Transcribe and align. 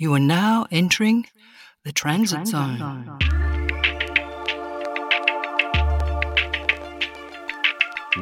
You 0.00 0.14
are 0.14 0.20
now 0.20 0.64
entering 0.70 1.26
the 1.84 1.90
transit, 1.90 2.46
transit 2.46 2.52
zone. 2.52 2.78
zone. 2.78 3.18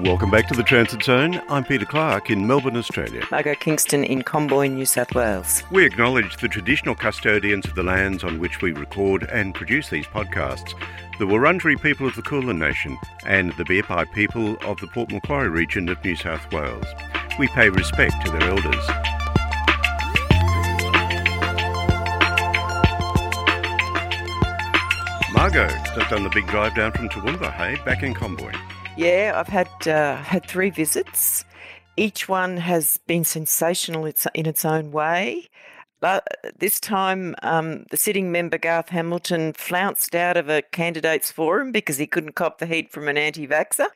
Welcome 0.03 0.31
back 0.31 0.49
to 0.49 0.55
the 0.55 0.63
Transit 0.63 1.03
Zone. 1.03 1.43
I'm 1.51 1.65
Peter 1.65 1.85
Clark 1.85 2.31
in 2.31 2.47
Melbourne, 2.47 2.79
Australia. 2.79 3.25
Margot 3.31 3.55
Kingston 3.57 4.05
in 4.05 4.23
Comboyne, 4.23 4.75
New 4.75 4.87
South 4.87 5.15
Wales. 5.15 5.63
We 5.71 5.85
acknowledge 5.85 6.39
the 6.39 6.49
traditional 6.49 6.95
custodians 6.95 7.67
of 7.67 7.75
the 7.75 7.83
lands 7.83 8.25
on 8.25 8.39
which 8.39 8.63
we 8.63 8.73
record 8.73 9.25
and 9.25 9.55
produce 9.55 9.91
these 9.91 10.07
podcasts, 10.07 10.73
the 11.19 11.27
Wurundjeri 11.27 11.79
people 11.83 12.07
of 12.07 12.17
the 12.17 12.23
Kulin 12.23 12.59
Nation, 12.59 12.97
and 13.27 13.53
the 13.59 13.65
Birpai 13.65 14.11
people 14.15 14.57
of 14.63 14.81
the 14.81 14.87
Port 14.87 15.13
Macquarie 15.13 15.51
region 15.51 15.91
of 15.91 16.03
New 16.03 16.17
South 16.17 16.51
Wales. 16.51 16.87
We 17.39 17.49
pay 17.49 17.69
respect 17.69 18.25
to 18.25 18.33
their 18.33 18.49
elders. 18.49 19.16
Margot 25.47 25.69
just 25.95 26.11
done 26.11 26.25
the 26.25 26.31
big 26.31 26.45
drive 26.49 26.75
down 26.75 26.91
from 26.91 27.09
Toowoomba, 27.09 27.53
hey, 27.53 27.77
back 27.85 28.03
in 28.03 28.15
Comboyne. 28.15 28.59
Yeah, 28.97 29.35
I've 29.37 29.47
had 29.47 29.69
uh, 29.87 30.17
had 30.17 30.45
three 30.45 30.71
visits. 30.71 31.45
Each 31.97 32.29
one 32.29 32.57
has 32.57 32.97
been 33.07 33.23
sensational 33.23 34.07
in 34.07 34.47
its 34.47 34.65
own 34.65 34.91
way. 34.91 35.47
But 36.01 36.27
this 36.59 36.81
time, 36.81 37.37
um, 37.45 37.85
the 37.93 37.97
sitting 37.97 38.33
member 38.33 38.59
Garth 38.59 38.89
Hamilton 38.89 39.53
flounced 39.53 40.17
out 40.17 40.37
of 40.37 40.49
a 40.49 40.63
candidates 40.63 41.31
forum 41.31 41.71
because 41.71 41.99
he 41.99 42.09
couldn't 42.09 42.33
cop 42.35 42.59
the 42.59 42.67
heat 42.67 42.91
from 42.91 43.07
an 43.07 43.17
anti-vaxxer. 43.17 43.87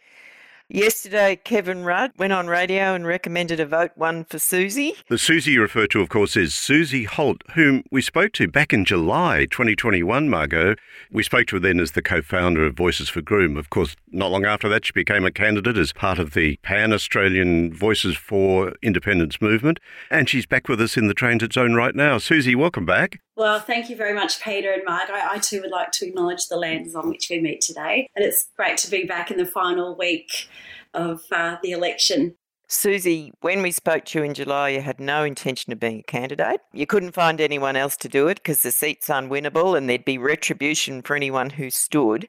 Yesterday, 0.73 1.35
Kevin 1.35 1.83
Rudd 1.83 2.13
went 2.17 2.33
on 2.33 2.47
radio 2.47 2.95
and 2.95 3.05
recommended 3.05 3.59
a 3.59 3.67
vote 3.67 3.91
one 3.97 4.25
for 4.25 4.39
Susie. 4.39 4.95
The 5.09 5.19
Susie 5.19 5.51
you 5.51 5.63
refer 5.63 5.89
to, 5.89 6.01
of 6.01 6.09
course, 6.09 6.37
is 6.37 6.55
Susie 6.55 7.03
Holt, 7.03 7.43
whom 7.55 7.83
we 7.91 8.01
spoke 8.01 8.31
to 8.35 8.47
back 8.47 8.73
in 8.73 8.85
July 8.85 9.47
2021, 9.51 10.29
Margot. 10.29 10.77
We 11.11 11.25
spoke 11.25 11.49
to 11.49 11.57
her 11.57 11.61
then 11.61 11.81
as 11.81 11.91
the 11.91 12.03
co 12.03 12.23
founder 12.23 12.65
of 12.65 12.77
Voices 12.77 13.09
for 13.09 13.21
Groom. 13.21 13.57
Of 13.57 13.71
course, 13.71 13.97
not 14.13 14.31
long 14.31 14.45
after 14.45 14.69
that, 14.69 14.85
she 14.85 14.93
became 14.93 15.25
a 15.25 15.33
candidate 15.33 15.77
as 15.77 15.93
part 15.93 16.21
of 16.21 16.35
the 16.35 16.57
Pan 16.63 16.93
Australian 16.93 17.75
Voices 17.75 18.17
for 18.17 18.73
Independence 18.81 19.41
movement. 19.41 19.81
And 20.09 20.29
she's 20.29 20.47
back 20.47 20.69
with 20.69 20.81
us 20.81 20.97
in 20.97 21.09
the 21.09 21.15
transit 21.15 21.53
zone 21.53 21.75
right 21.75 21.97
now. 21.97 22.19
Susie, 22.19 22.55
welcome 22.55 22.87
back. 22.87 23.19
Well, 23.41 23.59
thank 23.59 23.89
you 23.89 23.97
very 23.97 24.13
much, 24.13 24.43
Peter 24.43 24.71
and 24.71 24.85
Mark. 24.85 25.09
I, 25.09 25.37
I, 25.37 25.39
too 25.39 25.63
would 25.63 25.71
like 25.71 25.93
to 25.93 26.07
acknowledge 26.07 26.49
the 26.49 26.59
lands 26.59 26.95
on 26.95 27.09
which 27.09 27.31
we 27.31 27.41
meet 27.41 27.63
today. 27.63 28.07
And 28.15 28.23
it's 28.23 28.51
great 28.55 28.77
to 28.77 28.91
be 28.91 29.05
back 29.05 29.31
in 29.31 29.39
the 29.39 29.47
final 29.47 29.97
week 29.97 30.47
of 30.93 31.23
uh, 31.33 31.57
the 31.63 31.71
election. 31.71 32.35
Susie, 32.69 33.33
when 33.41 33.63
we 33.63 33.71
spoke 33.71 34.05
to 34.05 34.19
you 34.19 34.27
in 34.27 34.35
July, 34.35 34.69
you 34.69 34.83
had 34.83 35.01
no 35.01 35.25
intention 35.25 35.73
of 35.73 35.81
being 35.81 36.01
a 36.01 36.03
candidate. 36.03 36.61
You 36.75 36.85
couldn't 36.85 37.13
find 37.13 37.41
anyone 37.41 37.77
else 37.77 37.97
to 37.97 38.11
do 38.11 38.29
it 38.29 38.37
because 38.37 38.61
the 38.61 38.71
seat's 38.71 39.09
unwinnable 39.09 39.75
and 39.75 39.89
there'd 39.89 40.05
be 40.05 40.19
retribution 40.19 41.01
for 41.01 41.17
anyone 41.17 41.49
who 41.49 41.71
stood. 41.71 42.29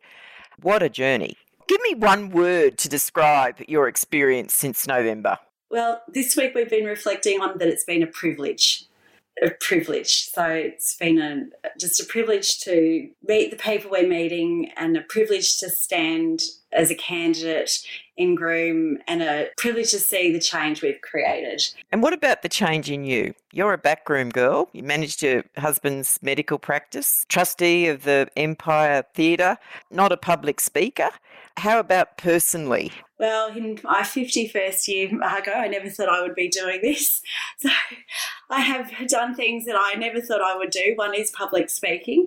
What 0.62 0.82
a 0.82 0.88
journey. 0.88 1.36
Give 1.68 1.82
me 1.82 1.94
one 1.94 2.30
word 2.30 2.78
to 2.78 2.88
describe 2.88 3.58
your 3.68 3.90
experience 3.90 4.54
since 4.54 4.88
November. 4.88 5.40
Well, 5.70 6.04
this 6.08 6.38
week 6.38 6.56
we've 6.56 6.70
been 6.70 6.86
reflecting 6.86 7.42
on 7.42 7.58
that 7.58 7.68
it's 7.68 7.84
been 7.84 8.02
a 8.02 8.08
privilege 8.08 8.86
a 9.42 9.50
privilege. 9.60 10.30
So 10.32 10.46
it's 10.46 10.96
been 10.98 11.20
a 11.20 11.70
just 11.80 12.00
a 12.00 12.06
privilege 12.06 12.60
to 12.62 13.10
meet 13.28 13.52
the 13.52 13.58
people 13.58 13.92
we're 13.92 14.08
meeting 14.08 14.72
and 14.78 14.96
a 14.96 15.02
privilege 15.02 15.58
to 15.58 15.70
stand 15.70 16.42
as 16.74 16.92
a 16.92 16.96
candidate 16.96 17.72
in 18.18 18.36
Groom 18.36 19.00
and 19.08 19.22
a 19.22 19.48
privilege 19.58 19.92
to 19.92 20.00
see 20.00 20.32
the 20.32 20.40
change 20.40 20.82
we've 20.82 21.02
created. 21.02 21.62
And 21.92 22.04
what 22.04 22.14
about 22.14 22.44
the 22.44 22.50
change 22.50 22.90
in 22.90 23.04
you? 23.04 23.34
You're 23.52 23.74
a 23.74 23.78
backroom 23.78 24.30
girl. 24.30 24.70
You 24.74 24.84
managed 24.84 25.22
your 25.22 25.44
husband's 25.58 26.20
medical 26.22 26.60
practice, 26.60 27.26
trustee 27.28 27.88
of 27.88 28.04
the 28.04 28.30
Empire 28.38 29.04
Theatre, 29.14 29.58
not 29.90 30.12
a 30.12 30.18
public 30.18 30.60
speaker. 30.60 31.10
How 31.58 31.80
about 31.80 32.18
personally? 32.18 32.92
Well, 33.20 33.50
in 33.50 33.80
my 33.84 34.02
51st 34.02 34.88
year, 34.88 35.10
Margot, 35.12 35.52
I 35.52 35.68
never 35.68 35.90
thought 35.90 36.10
I 36.10 36.22
would 36.22 36.36
be 36.36 36.50
doing 36.50 36.80
this. 36.82 37.22
So 37.60 37.70
I 38.50 38.62
have 38.62 39.08
done 39.08 39.36
things 39.36 39.66
that 39.66 39.76
I 39.78 39.94
never 39.94 40.20
thought 40.20 40.42
I 40.42 40.58
would 40.58 40.72
do. 40.72 40.94
One 40.96 41.14
is 41.14 41.30
public 41.30 41.70
speaking. 41.70 42.26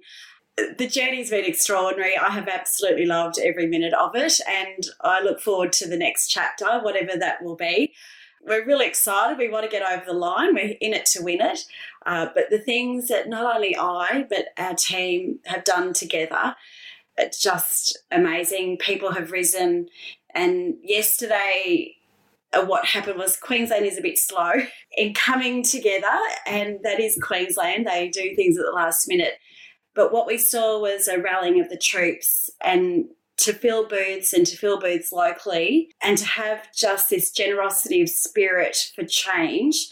The 0.56 0.86
journey's 0.86 1.30
been 1.30 1.44
extraordinary. 1.44 2.16
I 2.16 2.30
have 2.30 2.46
absolutely 2.46 3.06
loved 3.06 3.40
every 3.42 3.66
minute 3.66 3.92
of 3.92 4.14
it, 4.14 4.40
and 4.48 4.86
I 5.00 5.20
look 5.20 5.40
forward 5.40 5.72
to 5.74 5.88
the 5.88 5.96
next 5.96 6.28
chapter, 6.28 6.78
whatever 6.80 7.18
that 7.18 7.42
will 7.42 7.56
be. 7.56 7.92
We're 8.46 8.64
really 8.64 8.86
excited. 8.86 9.38
We 9.38 9.48
want 9.48 9.64
to 9.64 9.70
get 9.70 9.82
over 9.82 10.04
the 10.06 10.12
line. 10.12 10.54
We're 10.54 10.76
in 10.80 10.94
it 10.94 11.06
to 11.06 11.22
win 11.22 11.40
it. 11.40 11.64
Uh, 12.06 12.28
but 12.34 12.50
the 12.50 12.58
things 12.58 13.08
that 13.08 13.28
not 13.28 13.56
only 13.56 13.76
I, 13.76 14.26
but 14.28 14.48
our 14.56 14.74
team 14.74 15.40
have 15.46 15.64
done 15.64 15.92
together 15.94 16.54
it's 17.16 17.40
just 17.40 17.98
amazing. 18.10 18.78
People 18.78 19.12
have 19.12 19.32
risen. 19.32 19.88
And 20.34 20.74
yesterday, 20.82 21.96
uh, 22.52 22.64
what 22.64 22.86
happened 22.86 23.18
was 23.18 23.36
Queensland 23.36 23.86
is 23.86 23.98
a 23.98 24.02
bit 24.02 24.18
slow 24.18 24.52
in 24.96 25.14
coming 25.14 25.62
together, 25.62 26.18
and 26.46 26.78
that 26.82 27.00
is 27.00 27.18
Queensland. 27.22 27.86
They 27.86 28.08
do 28.08 28.34
things 28.34 28.58
at 28.58 28.64
the 28.64 28.72
last 28.72 29.08
minute. 29.08 29.34
But 29.94 30.12
what 30.12 30.26
we 30.26 30.38
saw 30.38 30.80
was 30.80 31.06
a 31.06 31.20
rallying 31.20 31.60
of 31.60 31.68
the 31.68 31.78
troops 31.78 32.50
and 32.60 33.06
to 33.36 33.52
fill 33.52 33.86
booths 33.86 34.32
and 34.32 34.46
to 34.46 34.56
fill 34.56 34.78
booths 34.78 35.12
locally 35.12 35.90
and 36.02 36.16
to 36.18 36.24
have 36.24 36.72
just 36.72 37.10
this 37.10 37.30
generosity 37.30 38.00
of 38.00 38.08
spirit 38.08 38.92
for 38.94 39.04
change 39.04 39.88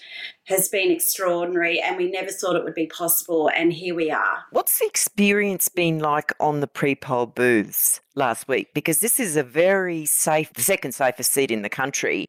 has 0.47 0.69
been 0.69 0.91
extraordinary 0.91 1.81
and 1.81 1.97
we 1.97 2.11
never 2.11 2.31
thought 2.31 2.57
it 2.57 2.65
would 2.65 2.75
be 2.75 2.87
possible 2.87 3.51
and 3.57 3.73
here 3.73 3.95
we 3.95 4.11
are. 4.11 4.45
What's 4.51 4.79
the 4.79 4.87
experience 4.87 5.69
been 5.69 5.99
like 5.99 6.33
on 6.41 6.61
the 6.61 6.67
pre-poll 6.67 7.27
booths 7.27 8.01
last 8.15 8.49
week 8.49 8.75
because 8.75 9.01
this 9.01 9.19
is 9.19 9.37
a 9.37 9.43
very 9.43 10.05
safe 10.05 10.53
the 10.53 10.63
second 10.63 10.93
safest 10.93 11.33
seat 11.33 11.51
in 11.51 11.63
the 11.63 11.69
country 11.69 12.29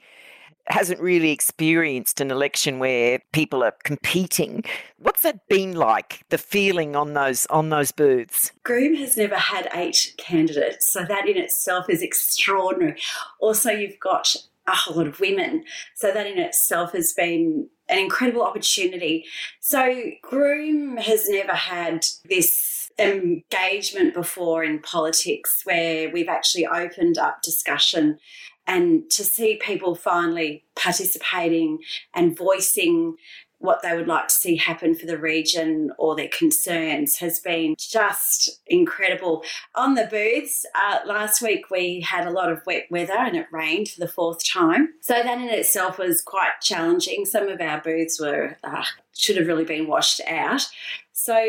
hasn't 0.68 1.00
really 1.00 1.31
experienced 1.31 2.22
an 2.22 2.31
election 2.31 2.79
where 2.79 3.19
people 3.31 3.63
are 3.63 3.74
competing. 3.84 4.63
What's 4.97 5.24
that 5.24 5.47
been 5.47 5.75
like? 5.75 6.24
The 6.29 6.38
feeling 6.38 6.96
on 6.96 7.13
those 7.13 7.46
on 7.47 7.69
those 7.69 7.91
booths. 7.91 8.51
Groom 8.63 8.96
has 8.96 9.18
never 9.18 9.35
had 9.35 9.69
eight 9.73 10.13
candidates, 10.18 10.91
so 10.91 11.03
that 11.06 11.28
in 11.28 11.38
itself 11.38 11.90
is 11.90 12.02
extraordinary. 12.02 13.00
Also, 13.40 13.72
you've 13.72 14.00
got 14.00 14.35
a 14.68 14.75
whole 14.75 14.96
lot 14.96 15.07
of 15.07 15.19
women, 15.19 15.66
so 15.96 16.12
that 16.12 16.25
in 16.25 16.40
itself 16.40 16.94
has 16.94 17.13
been 17.13 17.68
an 17.90 18.00
incredible 18.00 18.44
opportunity. 18.44 19.25
So, 19.59 20.12
Groom 20.22 20.97
has 20.97 21.28
never 21.28 21.53
had 21.53 22.06
this 22.29 22.91
engagement 23.00 24.13
before 24.13 24.63
in 24.63 24.79
politics 24.79 25.62
where 25.63 26.12
we've 26.12 26.29
actually 26.29 26.68
opened 26.68 27.18
up 27.18 27.41
discussion 27.41 28.19
and 28.68 29.09
to 29.12 29.24
see 29.24 29.59
people 29.62 29.96
finally 29.96 30.63
participating 30.75 31.79
and 32.13 32.38
voicing 32.38 33.16
what 33.63 33.81
they 33.81 33.96
would 33.96 34.07
like 34.07 34.28
to 34.28 34.35
see 34.35 34.57
happen 34.57 34.94
for 34.94 35.06
the 35.06 35.18
region 35.18 35.90
or 35.97 36.18
their 36.18 36.28
concerns 36.28 37.16
has 37.16 37.40
been 37.40 37.75
just 37.79 38.59
incredible. 38.68 39.41
On 39.75 39.94
the 39.94 40.06
booths, 40.12 40.66
uh, 40.75 41.00
last 41.06 41.41
week 41.41 41.72
we 41.72 42.02
had 42.02 42.28
a 42.28 42.31
lot 42.31 42.52
of 42.52 42.62
wet 42.66 42.88
weather 42.91 43.13
and 43.13 43.38
it 43.38 43.47
rained 43.53 43.88
for 43.88 44.02
the 44.02 44.07
fourth 44.07 44.44
time. 44.46 44.90
So 45.00 45.13
that 45.13 45.38
in 45.38 45.47
itself 45.47 45.97
was 45.97 46.22
quite 46.22 46.59
challenging. 46.62 47.25
Some 47.25 47.47
of 47.47 47.62
our 47.62 47.79
booths 47.79 48.19
were, 48.19 48.57
uh, 48.66 48.84
should 49.18 49.38
have 49.38 49.47
really 49.47 49.63
been 49.63 49.88
washed 49.88 50.19
out. 50.28 50.68
So 51.13 51.40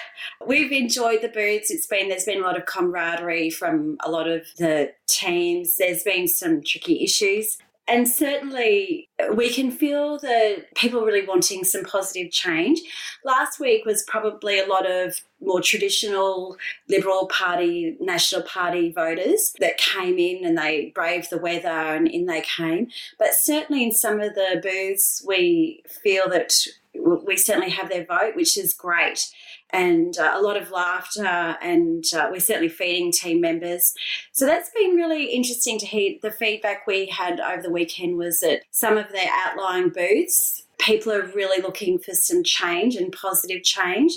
we've 0.46 0.72
enjoyed 0.72 1.22
the 1.22 1.28
booths. 1.28 1.70
It's 1.70 1.86
been 1.86 2.08
there's 2.08 2.24
been 2.24 2.40
a 2.40 2.46
lot 2.46 2.56
of 2.56 2.66
camaraderie 2.66 3.50
from 3.50 3.98
a 4.00 4.10
lot 4.10 4.28
of 4.28 4.46
the 4.56 4.92
teams. 5.06 5.76
There's 5.76 6.02
been 6.02 6.26
some 6.26 6.62
tricky 6.62 7.02
issues 7.04 7.58
and 7.88 8.06
certainly, 8.06 9.08
we 9.34 9.50
can 9.50 9.70
feel 9.70 10.18
the 10.18 10.66
people 10.74 11.00
really 11.00 11.26
wanting 11.26 11.64
some 11.64 11.84
positive 11.84 12.30
change. 12.30 12.80
Last 13.24 13.58
week 13.58 13.86
was 13.86 14.04
probably 14.06 14.60
a 14.60 14.66
lot 14.66 14.88
of 14.88 15.22
more 15.40 15.62
traditional 15.62 16.58
Liberal 16.88 17.26
Party, 17.28 17.96
National 17.98 18.42
Party 18.42 18.92
voters 18.92 19.54
that 19.58 19.78
came 19.78 20.18
in 20.18 20.44
and 20.44 20.58
they 20.58 20.92
braved 20.94 21.30
the 21.30 21.38
weather 21.38 21.68
and 21.68 22.06
in 22.06 22.26
they 22.26 22.42
came. 22.42 22.88
But 23.18 23.32
certainly, 23.32 23.82
in 23.82 23.92
some 23.92 24.20
of 24.20 24.34
the 24.34 24.60
booths, 24.62 25.24
we 25.26 25.82
feel 25.88 26.28
that 26.28 26.52
we 27.16 27.36
certainly 27.36 27.70
have 27.70 27.88
their 27.88 28.04
vote, 28.04 28.34
which 28.34 28.56
is 28.56 28.74
great 28.74 29.28
and 29.70 30.16
uh, 30.16 30.32
a 30.34 30.40
lot 30.40 30.56
of 30.56 30.70
laughter, 30.70 31.26
and 31.26 32.04
uh, 32.14 32.28
we're 32.30 32.40
certainly 32.40 32.70
feeding 32.70 33.12
team 33.12 33.40
members. 33.40 33.92
So 34.32 34.46
that's 34.46 34.70
been 34.70 34.94
really 34.94 35.26
interesting 35.26 35.78
to 35.80 35.86
hear. 35.86 36.14
The 36.22 36.30
feedback 36.30 36.86
we 36.86 37.06
had 37.06 37.38
over 37.38 37.60
the 37.60 37.70
weekend 37.70 38.16
was 38.16 38.40
that 38.40 38.62
some 38.70 38.96
of 38.96 39.12
their 39.12 39.28
outlying 39.30 39.90
booths 39.90 40.62
people 40.78 41.12
are 41.12 41.26
really 41.34 41.60
looking 41.60 41.98
for 41.98 42.14
some 42.14 42.42
change 42.42 42.96
and 42.96 43.12
positive 43.12 43.62
change. 43.62 44.12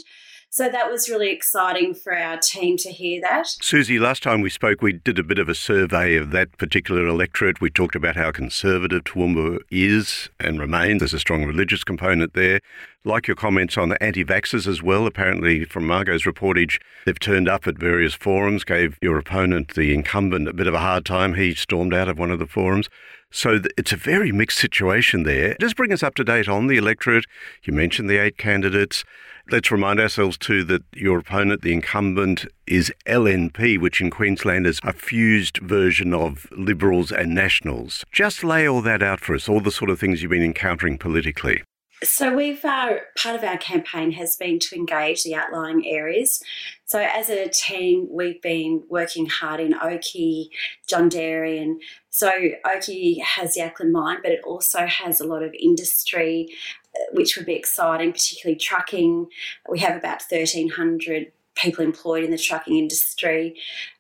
So 0.54 0.68
that 0.68 0.92
was 0.92 1.08
really 1.08 1.30
exciting 1.30 1.94
for 1.94 2.14
our 2.14 2.36
team 2.36 2.76
to 2.80 2.92
hear 2.92 3.22
that. 3.22 3.48
Susie, 3.48 3.98
last 3.98 4.22
time 4.22 4.42
we 4.42 4.50
spoke, 4.50 4.82
we 4.82 4.92
did 4.92 5.18
a 5.18 5.24
bit 5.24 5.40
of 5.40 5.48
a 5.48 5.56
survey 5.56 6.18
of 6.18 6.32
that 6.32 6.58
particular 6.58 7.08
electorate. 7.08 7.62
We 7.62 7.70
talked 7.70 7.96
about 7.96 8.18
how 8.18 8.34
conservative 8.34 9.06
Toowoomba 9.06 9.60
is 9.72 10.30
and 10.42 10.60
remains. 10.60 11.00
There's 11.00 11.14
a 11.14 11.20
strong 11.20 11.46
religious 11.46 11.86
component 11.86 12.34
there. 12.34 12.60
Like 13.06 13.30
your 13.30 13.36
comments 13.36 13.78
on 13.78 13.88
the 13.88 14.04
anti 14.04 14.26
vaxxers 14.26 14.68
as 14.68 14.84
well, 14.84 15.08
apparently 15.08 15.64
from 15.64 15.88
Margot's 15.88 16.26
reportage, 16.26 16.82
they've 17.06 17.18
turned 17.18 17.48
up 17.48 17.66
at 17.66 17.78
various 17.78 18.14
forums, 18.14 18.66
gave 18.66 19.00
your 19.02 19.18
opponent, 19.18 19.76
the 19.76 19.94
incumbent, 19.94 20.50
a 20.50 20.54
bit 20.54 20.68
of 20.68 20.74
a 20.74 20.80
hard 20.80 21.06
time. 21.06 21.36
He 21.36 21.56
stormed 21.56 21.94
out 21.94 22.10
of 22.10 22.20
one 22.20 22.30
of 22.30 22.40
the 22.40 22.46
forums. 22.46 22.90
So 23.32 23.62
it's 23.78 23.94
a 23.94 23.98
very 23.98 24.34
mixed 24.34 24.58
situation 24.58 25.24
there. 25.24 25.56
Just 25.62 25.78
bring 25.78 25.94
us 25.94 26.04
up 26.04 26.16
to 26.16 26.26
date 26.26 26.50
on 26.50 26.68
the 26.68 26.76
electorate. 26.76 27.24
You 27.64 27.72
mentioned 27.72 28.10
the 28.10 28.18
eight 28.18 28.38
candidates. 28.38 29.06
Let's 29.52 29.70
remind 29.70 30.00
ourselves 30.00 30.38
too 30.38 30.64
that 30.64 30.82
your 30.96 31.20
opponent, 31.20 31.62
the 31.62 31.74
incumbent, 31.74 32.46
is 32.68 32.90
LNP, 33.06 33.82
which 33.82 34.00
in 34.00 34.10
Queensland 34.10 34.66
is 34.66 34.80
a 34.82 34.94
fused 34.94 35.58
version 35.58 36.14
of 36.14 36.48
Liberals 36.52 37.12
and 37.12 37.36
Nationals. 37.36 38.06
Just 38.14 38.46
lay 38.46 38.66
all 38.66 38.82
that 38.84 39.04
out 39.04 39.20
for 39.20 39.36
us, 39.36 39.50
all 39.50 39.60
the 39.60 39.70
sort 39.70 39.90
of 39.90 40.00
things 40.00 40.22
you've 40.22 40.32
been 40.32 40.42
encountering 40.42 40.98
politically. 40.98 41.64
So 42.04 42.36
we've 42.36 42.66
uh, 42.66 42.94
part 43.16 43.36
of 43.36 43.44
our 43.44 43.58
campaign 43.58 44.12
has 44.14 44.36
been 44.36 44.58
to 44.60 44.76
engage 44.76 45.24
the 45.24 45.36
outlying 45.36 45.86
areas. 45.86 46.42
So 46.86 47.00
as 47.00 47.30
a 47.30 47.48
team, 47.48 48.08
we've 48.10 48.42
been 48.42 48.84
working 48.90 49.28
hard 49.28 49.60
in 49.60 49.76
Oakey, 49.76 50.50
John 50.90 51.10
and 51.16 51.82
So 52.10 52.32
Oakey 52.66 53.20
has 53.20 53.54
the 53.54 53.62
Acland 53.62 53.92
mine, 53.92 54.18
but 54.24 54.32
it 54.32 54.42
also 54.44 54.88
has 54.88 55.20
a 55.20 55.28
lot 55.28 55.44
of 55.44 55.54
industry, 55.54 56.50
uh, 56.96 57.06
which 57.14 57.38
would 57.38 57.46
be 57.46 57.56
exciting, 57.56 58.12
particularly 58.12 58.58
trucking. 58.60 59.28
We 59.70 59.80
have 59.80 59.96
about 59.96 60.24
thirteen 60.24 60.70
hundred 60.70 61.32
people 61.56 61.84
employed 61.84 62.24
in 62.24 62.32
the 62.32 62.38
trucking 62.38 62.78
industry. 62.78 63.56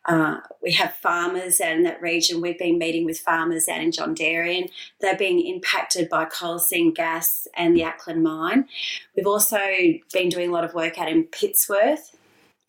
Uh, 0.05 0.37
we 0.63 0.71
have 0.71 0.93
farmers 0.95 1.61
out 1.61 1.73
in 1.73 1.83
that 1.83 2.01
region. 2.01 2.41
We've 2.41 2.57
been 2.57 2.77
meeting 2.77 3.05
with 3.05 3.19
farmers 3.19 3.67
out 3.67 3.81
in 3.81 3.91
Jondaryan. 3.91 4.69
They're 4.99 5.17
being 5.17 5.45
impacted 5.45 6.09
by 6.09 6.25
coal 6.25 6.59
seam 6.59 6.93
gas 6.93 7.47
and 7.55 7.75
the 7.75 7.81
Acland 7.81 8.21
mine. 8.21 8.67
We've 9.15 9.27
also 9.27 9.59
been 10.13 10.29
doing 10.29 10.49
a 10.49 10.53
lot 10.53 10.63
of 10.63 10.73
work 10.73 10.97
out 10.97 11.09
in 11.09 11.25
Pittsworth. 11.25 12.15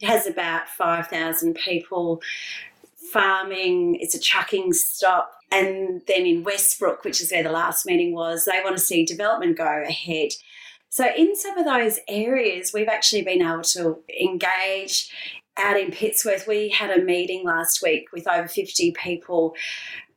It 0.01 0.07
has 0.07 0.27
about 0.27 0.69
5,000 0.69 1.55
people 1.55 2.21
farming. 3.13 3.97
It's 4.01 4.15
a 4.15 4.21
trucking 4.21 4.73
stop. 4.73 5.33
And 5.51 6.03
then 6.07 6.27
in 6.27 6.45
Westbrook, 6.45 7.05
which 7.05 7.21
is 7.21 7.31
where 7.31 7.43
the 7.43 7.53
last 7.53 7.87
meeting 7.87 8.15
was, 8.15 8.47
they 8.47 8.61
want 8.65 8.77
to 8.77 8.83
see 8.83 9.05
development 9.05 9.59
go 9.59 9.85
ahead. 9.87 10.31
So, 10.93 11.07
in 11.17 11.35
some 11.35 11.57
of 11.57 11.65
those 11.65 12.01
areas, 12.07 12.73
we've 12.75 12.87
actually 12.87 13.23
been 13.23 13.41
able 13.41 13.63
to 13.63 14.01
engage. 14.21 15.11
Out 15.57 15.81
in 15.81 15.91
Pittsworth, 15.91 16.47
we 16.47 16.69
had 16.69 16.91
a 16.91 17.03
meeting 17.03 17.47
last 17.47 17.83
week 17.83 18.13
with 18.13 18.29
over 18.29 18.47
50 18.47 18.93
people 18.93 19.55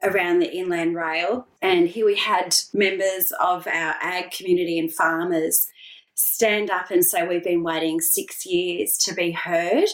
around 0.03 0.39
the 0.39 0.53
Inland 0.53 0.95
Rail. 0.95 1.47
And 1.61 1.87
here 1.87 2.05
we 2.05 2.17
had 2.17 2.57
members 2.73 3.31
of 3.39 3.67
our 3.67 3.95
ag 4.01 4.31
community 4.31 4.77
and 4.77 4.93
farmers 4.93 5.69
stand 6.13 6.69
up 6.69 6.91
and 6.91 7.05
say, 7.05 7.25
We've 7.25 7.41
been 7.41 7.63
waiting 7.63 8.01
six 8.01 8.45
years 8.45 8.97
to 8.97 9.13
be 9.13 9.31
heard. 9.31 9.87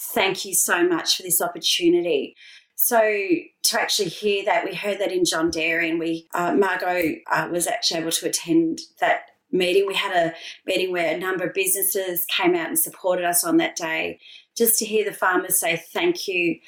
Thank 0.00 0.44
you 0.44 0.52
so 0.52 0.84
much 0.84 1.16
for 1.16 1.22
this 1.22 1.40
opportunity. 1.40 2.34
So 2.74 2.98
to 2.98 3.80
actually 3.80 4.08
hear 4.08 4.44
that, 4.46 4.64
we 4.64 4.74
heard 4.74 4.98
that 4.98 5.12
in 5.12 5.22
Jondaryan. 5.22 6.00
We 6.00 6.26
uh, 6.34 6.54
Margot 6.54 7.20
uh, 7.30 7.48
was 7.52 7.68
actually 7.68 8.00
able 8.00 8.10
to 8.10 8.26
attend 8.26 8.80
that 8.98 9.26
meeting. 9.54 9.86
We 9.86 9.94
had 9.94 10.14
a 10.14 10.34
meeting 10.66 10.92
where 10.92 11.14
a 11.14 11.18
number 11.18 11.44
of 11.44 11.54
businesses 11.54 12.26
came 12.26 12.54
out 12.54 12.68
and 12.68 12.78
supported 12.78 13.24
us 13.24 13.44
on 13.44 13.56
that 13.58 13.76
day. 13.76 14.18
Just 14.56 14.78
to 14.80 14.84
hear 14.84 15.04
the 15.04 15.12
farmers 15.12 15.60
say 15.60 15.82
thank 15.92 16.28
you 16.28 16.58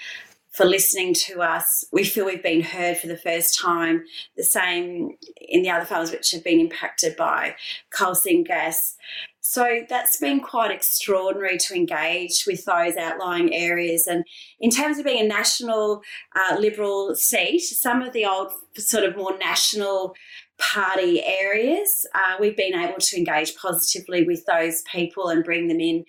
for 0.56 0.64
listening 0.64 1.12
to 1.12 1.42
us. 1.42 1.84
We 1.92 2.02
feel 2.04 2.24
we've 2.24 2.42
been 2.42 2.62
heard 2.62 2.96
for 2.96 3.08
the 3.08 3.18
first 3.18 3.58
time. 3.58 4.04
The 4.38 4.42
same 4.42 5.10
in 5.38 5.60
the 5.60 5.68
other 5.68 5.84
farms 5.84 6.10
which 6.10 6.30
have 6.30 6.42
been 6.42 6.60
impacted 6.60 7.14
by 7.14 7.56
coal 7.90 8.14
seam 8.14 8.42
gas. 8.42 8.96
So 9.42 9.82
that's 9.88 10.16
been 10.16 10.40
quite 10.40 10.70
extraordinary 10.70 11.58
to 11.58 11.74
engage 11.74 12.46
with 12.46 12.64
those 12.64 12.96
outlying 12.96 13.54
areas. 13.54 14.06
And 14.06 14.24
in 14.58 14.70
terms 14.70 14.98
of 14.98 15.04
being 15.04 15.24
a 15.24 15.28
national 15.28 16.02
uh, 16.34 16.56
Liberal 16.58 17.14
seat, 17.14 17.60
some 17.60 18.00
of 18.00 18.14
the 18.14 18.24
old 18.24 18.50
sort 18.76 19.04
of 19.04 19.14
more 19.14 19.36
national 19.38 20.16
party 20.58 21.22
areas. 21.24 22.06
Uh, 22.14 22.36
we've 22.40 22.56
been 22.56 22.74
able 22.74 22.98
to 22.98 23.16
engage 23.16 23.56
positively 23.56 24.24
with 24.24 24.44
those 24.46 24.82
people 24.90 25.28
and 25.28 25.44
bring 25.44 25.68
them 25.68 25.80
in. 25.80 26.04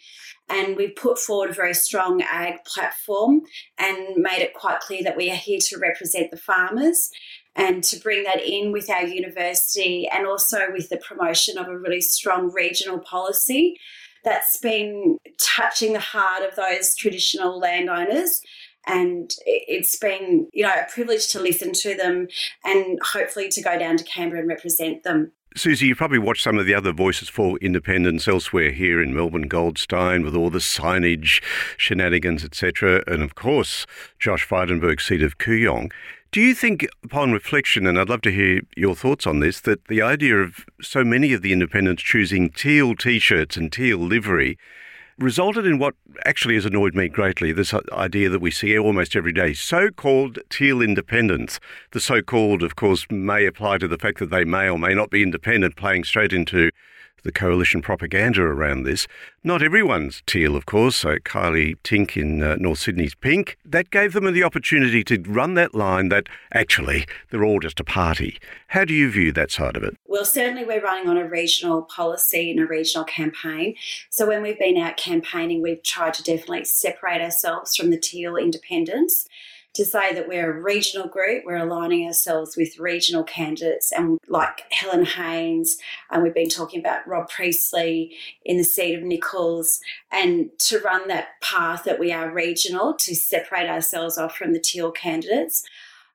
And 0.49 0.77
we've 0.77 0.95
put 0.95 1.19
forward 1.19 1.49
a 1.49 1.53
very 1.53 1.73
strong 1.73 2.21
ag 2.21 2.63
platform 2.65 3.41
and 3.77 4.15
made 4.15 4.41
it 4.41 4.53
quite 4.53 4.79
clear 4.79 5.03
that 5.03 5.17
we 5.17 5.29
are 5.29 5.35
here 5.35 5.59
to 5.61 5.77
represent 5.77 6.31
the 6.31 6.37
farmers 6.37 7.09
and 7.55 7.83
to 7.83 7.99
bring 7.99 8.23
that 8.23 8.41
in 8.41 8.71
with 8.71 8.89
our 8.89 9.03
university 9.03 10.07
and 10.07 10.25
also 10.25 10.71
with 10.71 10.89
the 10.89 10.97
promotion 10.97 11.57
of 11.57 11.67
a 11.67 11.77
really 11.77 12.01
strong 12.01 12.51
regional 12.53 12.99
policy 12.99 13.77
that's 14.23 14.57
been 14.57 15.17
touching 15.39 15.93
the 15.93 15.99
heart 15.99 16.43
of 16.43 16.55
those 16.55 16.95
traditional 16.95 17.59
landowners 17.59 18.41
and 18.87 19.35
it's 19.45 19.97
been 19.97 20.47
you 20.53 20.63
know 20.63 20.73
a 20.73 20.91
privilege 20.91 21.27
to 21.29 21.39
listen 21.39 21.73
to 21.73 21.95
them 21.95 22.27
and 22.63 22.99
hopefully 23.13 23.49
to 23.49 23.61
go 23.61 23.77
down 23.77 23.97
to 23.97 24.03
Canberra 24.03 24.39
and 24.39 24.49
represent 24.49 25.03
them. 25.03 25.31
Susie, 25.55 25.87
you 25.87 25.95
probably 25.95 26.19
watched 26.19 26.43
some 26.43 26.59
of 26.59 26.67
the 26.67 26.75
other 26.75 26.93
Voices 26.93 27.29
for 27.29 27.57
Independence 27.57 28.27
elsewhere 28.27 28.71
here 28.71 29.01
in 29.01 29.13
Melbourne, 29.13 29.47
Goldstein, 29.47 30.23
with 30.23 30.35
all 30.35 30.51
the 30.51 30.59
signage, 30.59 31.41
shenanigans, 31.77 32.43
etc., 32.43 33.03
and 33.07 33.23
of 33.23 33.33
course 33.33 33.87
Josh 34.19 34.47
Frydenberg's 34.47 35.05
seat 35.05 35.23
of 35.23 35.39
Kooyong. 35.39 35.91
Do 36.31 36.41
you 36.41 36.53
think, 36.53 36.85
upon 37.03 37.31
reflection, 37.31 37.87
and 37.87 37.97
I'd 37.97 38.09
love 38.09 38.21
to 38.23 38.31
hear 38.31 38.61
your 38.75 38.95
thoughts 38.95 39.25
on 39.25 39.39
this, 39.39 39.61
that 39.61 39.85
the 39.85 40.01
idea 40.01 40.37
of 40.37 40.65
so 40.81 41.03
many 41.03 41.33
of 41.33 41.41
the 41.41 41.53
independents 41.53 42.03
choosing 42.03 42.49
teal 42.49 42.95
t 42.95 43.17
shirts 43.17 43.57
and 43.57 43.71
teal 43.71 43.97
livery 43.97 44.57
resulted 45.17 45.65
in 45.65 45.79
what 45.79 45.95
actually 46.25 46.55
has 46.55 46.65
annoyed 46.65 46.93
me 46.93 47.07
greatly 47.07 47.51
this 47.51 47.73
idea 47.91 48.29
that 48.29 48.39
we 48.39 48.51
see 48.51 48.77
almost 48.77 49.15
every 49.15 49.33
day 49.33 49.53
so 49.53 49.89
called 49.89 50.39
teal 50.49 50.81
independence. 50.81 51.59
The 51.91 51.99
so 51.99 52.21
called, 52.21 52.61
of 52.61 52.75
course, 52.75 53.05
may 53.09 53.45
apply 53.45 53.79
to 53.79 53.87
the 53.87 53.97
fact 53.97 54.19
that 54.19 54.29
they 54.29 54.45
may 54.45 54.69
or 54.69 54.77
may 54.77 54.93
not 54.93 55.09
be 55.09 55.23
independent, 55.23 55.75
playing 55.75 56.03
straight 56.03 56.33
into 56.33 56.71
the 57.23 57.31
coalition 57.31 57.81
propaganda 57.81 58.41
around 58.41 58.83
this. 58.83 59.07
Not 59.43 59.61
everyone's 59.61 60.21
teal, 60.25 60.55
of 60.55 60.65
course. 60.65 60.97
So 60.97 61.17
Kylea 61.17 61.75
Tink 61.83 62.17
in 62.17 62.41
uh, 62.41 62.55
North 62.59 62.79
Sydney's 62.79 63.15
pink. 63.15 63.57
That 63.65 63.89
gave 63.91 64.13
them 64.13 64.31
the 64.31 64.43
opportunity 64.43 65.03
to 65.05 65.21
run 65.27 65.53
that 65.55 65.73
line 65.73 66.09
that 66.09 66.27
actually 66.53 67.05
they're 67.29 67.43
all 67.43 67.59
just 67.59 67.79
a 67.79 67.83
party. 67.83 68.39
How 68.67 68.85
do 68.85 68.93
you 68.93 69.09
view 69.09 69.31
that 69.33 69.51
side 69.51 69.75
of 69.75 69.83
it? 69.83 69.97
Well, 70.05 70.25
certainly 70.25 70.65
we're 70.65 70.81
running 70.81 71.09
on 71.09 71.17
a 71.17 71.27
regional 71.27 71.83
policy 71.83 72.51
and 72.51 72.59
a 72.59 72.65
regional 72.65 73.05
campaign. 73.05 73.75
So 74.09 74.27
when 74.27 74.41
we've 74.41 74.59
been 74.59 74.77
out 74.77 74.97
campaigning, 74.97 75.61
we've 75.61 75.83
tried 75.83 76.13
to 76.15 76.23
definitely 76.23 76.65
separate 76.65 77.21
ourselves 77.21 77.75
from 77.75 77.89
the 77.89 77.99
teal 77.99 78.35
independents 78.35 79.27
to 79.77 79.85
say 79.85 80.11
that 80.11 80.27
we're 80.27 80.51
a 80.51 80.61
regional 80.61 81.07
group, 81.07 81.43
we're 81.45 81.55
aligning 81.55 82.07
ourselves 82.07 82.57
with 82.57 82.79
regional 82.79 83.23
candidates 83.23 83.91
and 83.91 84.19
like 84.27 84.63
Helen 84.71 85.05
Haines, 85.05 85.77
and 86.09 86.23
we've 86.23 86.33
been 86.33 86.49
talking 86.49 86.79
about 86.79 87.07
Rob 87.07 87.29
Priestly 87.29 88.15
in 88.43 88.57
the 88.57 88.63
seat 88.63 88.95
of 88.95 89.03
Nicholls, 89.03 89.79
and 90.11 90.49
to 90.59 90.79
run 90.79 91.07
that 91.09 91.39
path 91.41 91.83
that 91.83 91.99
we 91.99 92.11
are 92.11 92.33
regional 92.33 92.95
to 92.95 93.15
separate 93.15 93.69
ourselves 93.69 94.17
off 94.17 94.35
from 94.35 94.51
the 94.51 94.59
teal 94.59 94.91
candidates. 94.91 95.63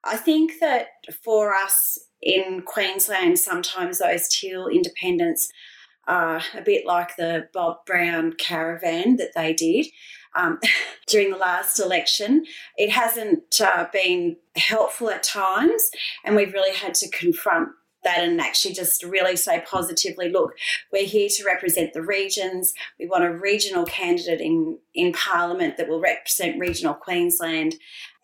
I 0.03 0.17
think 0.17 0.59
that 0.59 0.87
for 1.23 1.55
us 1.55 1.97
in 2.21 2.63
Queensland, 2.65 3.39
sometimes 3.39 3.99
those 3.99 4.27
teal 4.27 4.67
independents 4.67 5.49
are 6.05 6.41
a 6.53 6.61
bit 6.61 6.85
like 6.85 7.15
the 7.15 7.47
Bob 7.53 7.85
Brown 7.85 8.33
caravan 8.33 9.15
that 9.15 9.33
they 9.35 9.53
did 9.53 9.85
um, 10.35 10.59
during 11.07 11.31
the 11.31 11.37
last 11.37 11.79
election. 11.79 12.45
It 12.77 12.91
hasn't 12.91 13.61
uh, 13.61 13.87
been 13.91 14.37
helpful 14.55 15.09
at 15.09 15.23
times, 15.23 15.89
and 16.23 16.35
we've 16.35 16.53
really 16.53 16.75
had 16.75 16.93
to 16.95 17.09
confront 17.09 17.69
that 18.03 18.19
and 18.19 18.39
actually 18.39 18.73
just 18.73 19.03
really 19.03 19.35
say 19.35 19.63
positively 19.65 20.29
look 20.29 20.53
we're 20.91 21.05
here 21.05 21.29
to 21.29 21.43
represent 21.45 21.93
the 21.93 22.01
regions 22.01 22.73
we 22.99 23.07
want 23.07 23.23
a 23.23 23.31
regional 23.31 23.85
candidate 23.85 24.41
in 24.41 24.77
in 24.93 25.11
parliament 25.13 25.77
that 25.77 25.87
will 25.87 26.01
represent 26.01 26.59
regional 26.59 26.93
queensland 26.93 27.75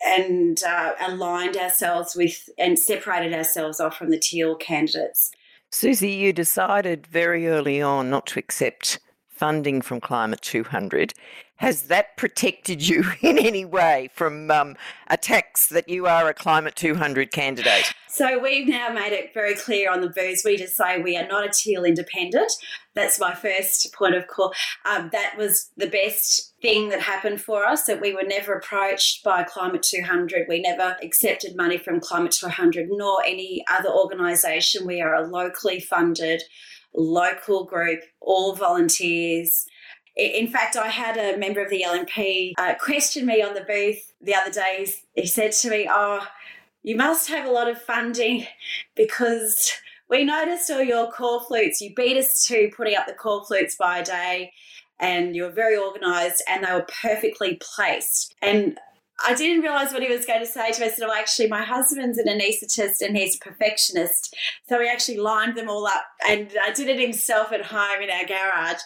and 0.06 0.62
uh, 0.64 0.92
aligned 1.00 1.56
ourselves 1.56 2.14
with 2.14 2.48
and 2.58 2.78
separated 2.78 3.32
ourselves 3.32 3.80
off 3.80 3.96
from 3.96 4.10
the 4.10 4.18
teal 4.18 4.54
candidates 4.54 5.30
susie 5.70 6.10
you 6.10 6.32
decided 6.32 7.06
very 7.06 7.48
early 7.48 7.80
on 7.80 8.10
not 8.10 8.26
to 8.26 8.38
accept 8.38 8.98
funding 9.40 9.80
from 9.80 10.02
Climate 10.02 10.42
200. 10.42 11.14
Has 11.56 11.84
that 11.84 12.18
protected 12.18 12.86
you 12.86 13.04
in 13.22 13.38
any 13.38 13.64
way 13.64 14.10
from 14.12 14.50
um, 14.50 14.76
attacks 15.08 15.68
that 15.68 15.88
you 15.88 16.06
are 16.06 16.28
a 16.28 16.34
Climate 16.34 16.76
200 16.76 17.32
candidate? 17.32 17.94
So 18.06 18.38
we've 18.38 18.68
now 18.68 18.90
made 18.90 19.14
it 19.14 19.32
very 19.32 19.54
clear 19.54 19.90
on 19.90 20.02
the 20.02 20.10
booze. 20.10 20.42
We 20.44 20.58
just 20.58 20.76
say 20.76 21.00
we 21.00 21.16
are 21.16 21.26
not 21.26 21.46
a 21.46 21.50
teal 21.50 21.84
independent. 21.84 22.52
That's 22.94 23.18
my 23.18 23.34
first 23.34 23.94
point 23.94 24.14
of 24.14 24.26
call. 24.26 24.52
Um, 24.84 25.08
that 25.12 25.36
was 25.38 25.70
the 25.74 25.86
best 25.86 26.52
thing 26.60 26.90
that 26.90 27.00
happened 27.00 27.40
for 27.40 27.64
us 27.64 27.84
that 27.84 28.02
we 28.02 28.12
were 28.12 28.24
never 28.24 28.52
approached 28.52 29.24
by 29.24 29.44
Climate 29.44 29.82
200. 29.82 30.48
We 30.50 30.60
never 30.60 30.98
accepted 31.02 31.56
money 31.56 31.78
from 31.78 32.00
Climate 32.00 32.32
200 32.32 32.88
nor 32.90 33.22
any 33.24 33.64
other 33.70 33.88
organisation. 33.88 34.86
We 34.86 35.00
are 35.00 35.14
a 35.14 35.26
locally 35.26 35.80
funded 35.80 36.42
local 36.94 37.64
group, 37.64 38.00
all 38.20 38.54
volunteers. 38.54 39.66
In 40.16 40.48
fact, 40.48 40.76
I 40.76 40.88
had 40.88 41.16
a 41.16 41.38
member 41.38 41.62
of 41.62 41.70
the 41.70 41.84
LNP 41.86 42.52
uh, 42.58 42.74
question 42.74 43.26
me 43.26 43.42
on 43.42 43.54
the 43.54 43.62
booth 43.62 44.12
the 44.20 44.34
other 44.34 44.50
day. 44.50 44.86
He 45.14 45.26
said 45.26 45.52
to 45.52 45.70
me, 45.70 45.88
Oh, 45.90 46.26
you 46.82 46.96
must 46.96 47.28
have 47.28 47.46
a 47.46 47.50
lot 47.50 47.68
of 47.68 47.80
funding 47.80 48.46
because 48.94 49.72
we 50.08 50.24
noticed 50.24 50.70
all 50.70 50.82
your 50.82 51.10
corflutes. 51.12 51.80
You 51.80 51.94
beat 51.94 52.16
us 52.16 52.46
to 52.46 52.70
putting 52.76 52.96
up 52.96 53.06
the 53.06 53.12
call 53.12 53.44
corflutes 53.44 53.78
by 53.78 54.02
day 54.02 54.52
and 54.98 55.34
you 55.34 55.44
were 55.44 55.50
very 55.50 55.78
organised 55.78 56.42
and 56.48 56.64
they 56.64 56.72
were 56.72 56.86
perfectly 57.02 57.58
placed. 57.60 58.34
And 58.42 58.78
I 59.26 59.34
didn't 59.34 59.62
realise 59.62 59.92
what 59.92 60.02
he 60.02 60.14
was 60.14 60.24
going 60.24 60.40
to 60.40 60.46
say 60.46 60.72
to 60.72 60.80
me. 60.80 60.88
Said, 60.88 61.06
well, 61.06 61.12
actually, 61.12 61.48
my 61.48 61.62
husband's 61.62 62.18
an 62.18 62.26
anaesthetist 62.26 63.02
and 63.02 63.16
he's 63.16 63.36
a 63.36 63.38
perfectionist. 63.38 64.34
So 64.68 64.80
he 64.80 64.88
actually 64.88 65.18
lined 65.18 65.56
them 65.56 65.68
all 65.68 65.86
up 65.86 66.04
and 66.28 66.50
uh, 66.66 66.72
did 66.72 66.88
it 66.88 67.00
himself 67.00 67.52
at 67.52 67.66
home 67.66 68.02
in 68.02 68.10
our 68.10 68.24
garage. 68.24 68.80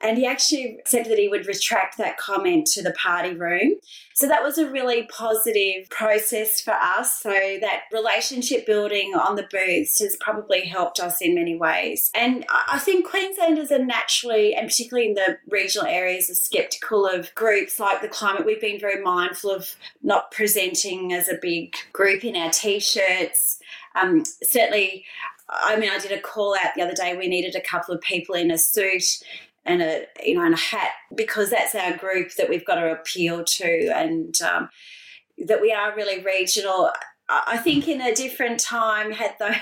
And 0.00 0.16
he 0.16 0.26
actually 0.26 0.78
said 0.86 1.06
that 1.06 1.18
he 1.18 1.28
would 1.28 1.46
retract 1.46 1.98
that 1.98 2.18
comment 2.18 2.66
to 2.68 2.82
the 2.82 2.92
party 2.92 3.34
room. 3.34 3.74
So 4.14 4.28
that 4.28 4.42
was 4.42 4.56
a 4.56 4.70
really 4.70 5.04
positive 5.04 5.88
process 5.90 6.60
for 6.60 6.72
us. 6.72 7.20
So 7.20 7.30
that 7.30 7.82
relationship 7.92 8.64
building 8.64 9.14
on 9.14 9.36
the 9.36 9.48
booths 9.50 10.00
has 10.00 10.16
probably 10.20 10.66
helped 10.66 11.00
us 11.00 11.20
in 11.20 11.34
many 11.34 11.56
ways. 11.56 12.10
And 12.14 12.46
I 12.48 12.78
think 12.78 13.08
Queenslanders 13.08 13.72
are 13.72 13.84
naturally, 13.84 14.54
and 14.54 14.68
particularly 14.68 15.08
in 15.08 15.14
the 15.14 15.38
regional 15.48 15.86
areas, 15.86 16.30
are 16.30 16.34
skeptical 16.34 17.06
of 17.06 17.34
groups 17.34 17.80
like 17.80 18.00
the 18.00 18.08
climate. 18.08 18.46
We've 18.46 18.60
been 18.60 18.80
very 18.80 19.02
mindful 19.02 19.50
of 19.50 19.74
not 20.02 20.30
presenting 20.30 21.12
as 21.12 21.28
a 21.28 21.38
big 21.40 21.74
group 21.92 22.24
in 22.24 22.36
our 22.36 22.50
t-shirts. 22.50 23.58
Um, 23.94 24.24
certainly 24.42 25.04
I 25.50 25.78
mean, 25.78 25.90
I 25.90 25.98
did 25.98 26.12
a 26.12 26.20
call 26.20 26.54
out 26.54 26.74
the 26.76 26.82
other 26.82 26.94
day. 26.94 27.16
We 27.16 27.26
needed 27.26 27.56
a 27.56 27.60
couple 27.60 27.94
of 27.94 28.00
people 28.02 28.34
in 28.34 28.50
a 28.50 28.58
suit 28.58 29.22
and 29.68 29.82
a 29.82 30.06
you 30.24 30.34
know 30.34 30.44
and 30.44 30.54
a 30.54 30.58
hat 30.58 30.90
because 31.14 31.50
that's 31.50 31.74
our 31.74 31.96
group 31.96 32.34
that 32.34 32.48
we've 32.48 32.64
got 32.64 32.76
to 32.76 32.92
appeal 32.92 33.44
to 33.44 33.92
and 33.94 34.40
um, 34.42 34.68
that 35.46 35.60
we 35.60 35.72
are 35.72 35.94
really 35.94 36.22
regional. 36.24 36.90
I 37.30 37.58
think 37.58 37.86
in 37.86 38.00
a 38.00 38.14
different 38.14 38.58
time 38.58 39.12
had 39.12 39.34
the 39.38 39.54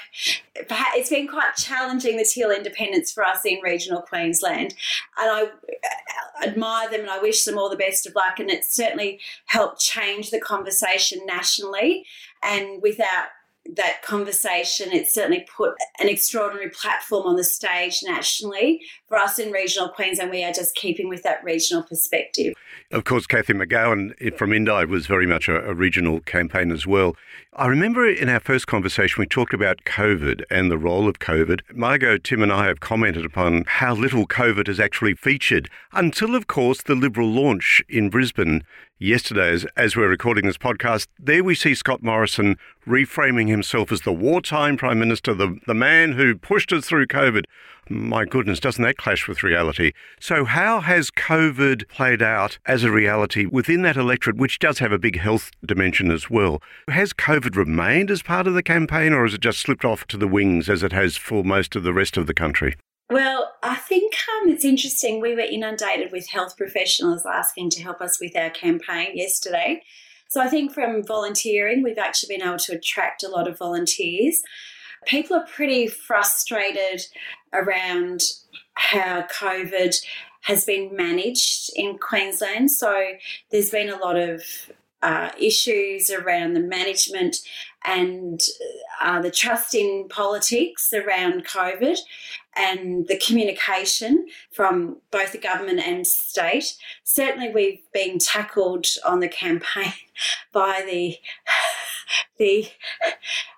it's 0.55 1.11
been 1.11 1.27
quite 1.27 1.57
challenging 1.57 2.17
the 2.17 2.25
teal 2.25 2.53
independence 2.53 3.11
for 3.11 3.25
us 3.25 3.45
in 3.45 3.59
regional 3.61 4.03
Queensland, 4.03 4.75
and 5.19 5.31
I 5.31 6.47
admire 6.47 6.89
them 6.91 7.01
and 7.01 7.11
I 7.11 7.19
wish 7.19 7.45
them 7.45 7.59
all 7.59 7.69
the 7.69 7.77
best 7.77 8.07
of 8.07 8.15
luck. 8.15 8.39
And 8.39 8.51
it's 8.51 8.73
certainly 8.73 9.19
helped 9.47 9.81
change 9.81 10.31
the 10.31 10.41
conversation 10.41 11.27
nationally. 11.27 12.05
And 12.43 12.81
without 12.83 13.27
that 13.75 14.03
conversation. 14.03 14.93
It's 14.93 15.13
certainly 15.13 15.47
put 15.57 15.75
an 15.99 16.09
extraordinary 16.09 16.71
platform 16.71 17.27
on 17.27 17.37
the 17.37 17.45
stage 17.45 18.03
nationally. 18.05 18.81
For 19.09 19.17
us 19.17 19.39
in 19.39 19.53
regional 19.53 19.89
Queensland, 19.89 20.33
we 20.33 20.43
are 20.43 20.53
just 20.53 20.75
keeping 20.75 21.09
with 21.09 21.23
that 21.23 21.45
regional 21.45 21.85
perspective. 21.85 22.55
Of 22.91 23.05
course, 23.05 23.25
Cathy 23.25 23.53
McGowan 23.53 24.37
from 24.37 24.53
Indi 24.53 24.85
was 24.87 25.07
very 25.07 25.29
much 25.29 25.49
a, 25.49 25.65
a, 25.71 25.75
regional 25.75 26.21
campaign 26.21 26.73
as 26.73 26.89
well. 26.89 27.15
I 27.53 27.69
remember 27.69 28.09
in 28.09 28.29
our 28.29 28.41
first 28.41 28.67
conversation, 28.67 29.21
we 29.21 29.27
talked 29.27 29.55
about 29.55 29.85
COVID 29.85 30.43
and 30.51 30.73
the 30.73 30.79
role 30.79 31.09
of 31.09 31.21
COVID. 31.21 31.61
Margot, 31.73 32.19
Tim, 32.19 32.43
and 32.43 32.53
I 32.53 32.67
have 32.67 32.81
commented 32.81 33.25
upon 33.25 33.65
how 33.69 33.95
little 33.95 34.27
COVID 34.27 34.67
has 34.67 34.81
actually 34.81 35.15
featured 35.15 35.71
until, 35.93 36.35
of 36.35 36.49
course, 36.49 36.83
the 36.83 36.97
Liberal 36.97 37.31
launch 37.31 37.85
in 37.89 38.11
Brisbane 38.11 38.65
yesterday, 38.99 39.51
as, 39.51 39.67
as 39.77 39.95
we're 39.95 40.09
recording 40.09 40.47
this 40.47 40.59
podcast, 40.59 41.07
there 41.19 41.45
we 41.45 41.55
see 41.55 41.75
Scott 41.75 42.03
Morrison 42.03 42.57
reframing 42.87 43.49
himself 43.49 43.93
as 43.93 44.01
the 44.03 44.13
wartime 44.13 44.77
Prime 44.77 44.99
Minister, 44.99 45.35
the, 45.35 45.59
the 45.67 45.75
man 45.75 46.13
who 46.13 46.35
pushed 46.35 46.73
us 46.73 46.87
through 46.87 47.07
COVID. 47.07 47.45
My 47.89 48.25
goodness, 48.25 48.59
doesn't 48.59 48.83
that 48.83 48.97
clash 48.97 49.29
with 49.29 49.45
reality? 49.45 49.93
So, 50.19 50.45
how 50.45 50.81
has 50.81 51.11
COVID 51.11 51.89
played 51.89 52.21
out 52.21 52.59
as 52.67 52.83
a 52.83 52.91
reality 52.91 53.47
within 53.47 53.83
that 53.83 53.97
electorate, 53.97 54.37
which 54.37 54.59
does 54.59 54.81
have 54.81 54.91
a 54.91 54.99
big 54.99 55.19
health 55.19 55.53
dimension 55.65 56.11
as 56.11 56.29
well? 56.29 56.61
Has 56.89 57.13
COVID 57.13 57.55
remained 57.55 58.11
as 58.11 58.23
part 58.23 58.49
of 58.49 58.55
the 58.55 58.63
campaign, 58.63 59.13
or 59.13 59.23
has 59.23 59.35
it 59.35 59.41
just 59.41 59.61
slipped 59.61 59.85
off 59.85 60.05
to 60.09 60.17
the 60.17 60.27
wings 60.27 60.69
as 60.69 60.83
it 60.83 60.93
has 60.93 61.17
for 61.17 61.45
most 61.45 61.77
of 61.77 61.85
the 61.85 61.93
rest 61.93 62.17
of 62.17 62.27
the 62.27 62.35
country? 62.35 62.75
Well, 63.09 63.53
I 63.63 63.77
think 63.77 64.15
um, 64.43 64.49
it's 64.49 64.65
interesting. 64.65 65.21
We 65.21 65.35
were 65.35 65.41
inundated 65.41 66.11
with 66.11 66.29
health 66.29 66.57
professionals 66.57 67.25
asking 67.25 67.71
to 67.71 67.83
help 67.83 68.01
us 68.01 68.19
with 68.21 68.37
our 68.37 68.51
campaign 68.51 69.17
yesterday. 69.17 69.83
So 70.29 70.41
I 70.41 70.49
think 70.49 70.73
from 70.73 71.05
volunteering, 71.05 71.85
we've 71.85 71.99
actually 71.99 72.37
been 72.37 72.47
able 72.47 72.59
to 72.59 72.75
attract 72.75 73.23
a 73.23 73.29
lot 73.29 73.47
of 73.47 73.59
volunteers. 73.59 74.43
People 75.07 75.37
are 75.37 75.47
pretty 75.47 75.87
frustrated 75.87 77.03
around 77.53 78.23
how 78.75 79.23
COVID 79.23 79.97
has 80.43 80.65
been 80.65 80.95
managed 80.95 81.71
in 81.75 81.99
Queensland. 81.99 82.71
So 82.71 83.13
there's 83.51 83.71
been 83.71 83.89
a 83.89 83.97
lot 83.97 84.17
of 84.17 84.43
uh, 85.03 85.31
issues 85.39 86.11
around 86.11 86.55
the 86.55 86.61
management 86.61 87.37
and 87.85 88.41
uh, 89.03 89.21
the 89.21 89.31
trust 89.31 89.75
in 89.75 90.07
politics 90.09 90.93
around 90.93 91.47
COVID 91.47 91.99
and 92.57 93.07
the 93.07 93.19
communication 93.19 94.27
from 94.51 94.97
both 95.11 95.33
the 95.33 95.39
government 95.39 95.81
and 95.81 96.07
state. 96.07 96.75
Certainly, 97.05 97.53
we've 97.55 97.83
been 97.93 98.19
tackled 98.19 98.87
on 99.05 99.21
the 99.21 99.29
campaign 99.29 99.93
by 100.53 100.83
the 100.87 101.17
the 102.39 102.69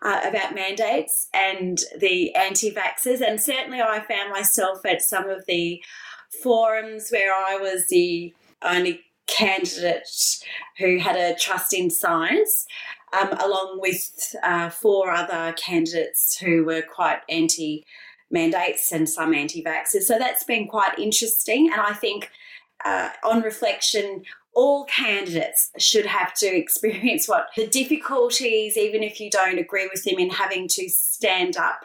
uh, 0.03 0.21
about 0.25 0.55
mandates 0.55 1.29
and 1.35 1.81
the 1.99 2.35
anti-vaxxers, 2.35 3.21
and 3.21 3.41
certainly 3.41 3.81
I 3.81 4.01
found 4.01 4.31
myself 4.31 4.85
at 4.85 5.03
some 5.03 5.29
of 5.29 5.47
the 5.47 5.83
forums 6.43 7.11
where 7.11 7.33
I 7.33 7.57
was 7.57 7.87
the 7.89 8.35
only 8.63 9.03
candidate 9.27 10.09
who 10.79 10.99
had 10.99 11.17
a 11.17 11.35
trust 11.37 11.75
in 11.75 11.91
science, 11.91 12.67
um, 13.13 13.33
along 13.45 13.79
with 13.81 14.35
uh, 14.43 14.71
four 14.71 15.11
other 15.11 15.53
candidates 15.55 16.39
who 16.39 16.65
were 16.65 16.83
quite 16.83 17.21
anti 17.29 17.85
mandates 18.31 18.93
and 18.93 19.09
some 19.09 19.33
anti 19.35 19.63
vaxxers. 19.63 20.03
So 20.03 20.19
that's 20.19 20.45
been 20.45 20.67
quite 20.67 20.99
interesting. 20.99 21.71
And 21.73 21.81
I 21.81 21.95
think 21.95 22.31
uh, 22.85 23.11
on 23.25 23.43
reflection, 23.43 24.23
all 24.59 24.85
candidates 24.87 25.71
should 25.79 26.05
have 26.05 26.35
to 26.35 26.47
experience 26.47 27.29
what 27.29 27.47
the 27.57 27.69
difficulties, 27.69 28.77
even 28.77 29.05
if 29.05 29.21
you 29.21 29.31
don't 29.31 29.57
agree 29.57 29.89
with 29.93 30.03
them, 30.03 30.19
in 30.19 30.31
having 30.31 30.67
to 30.67 30.89
stand 30.89 31.57
up 31.57 31.85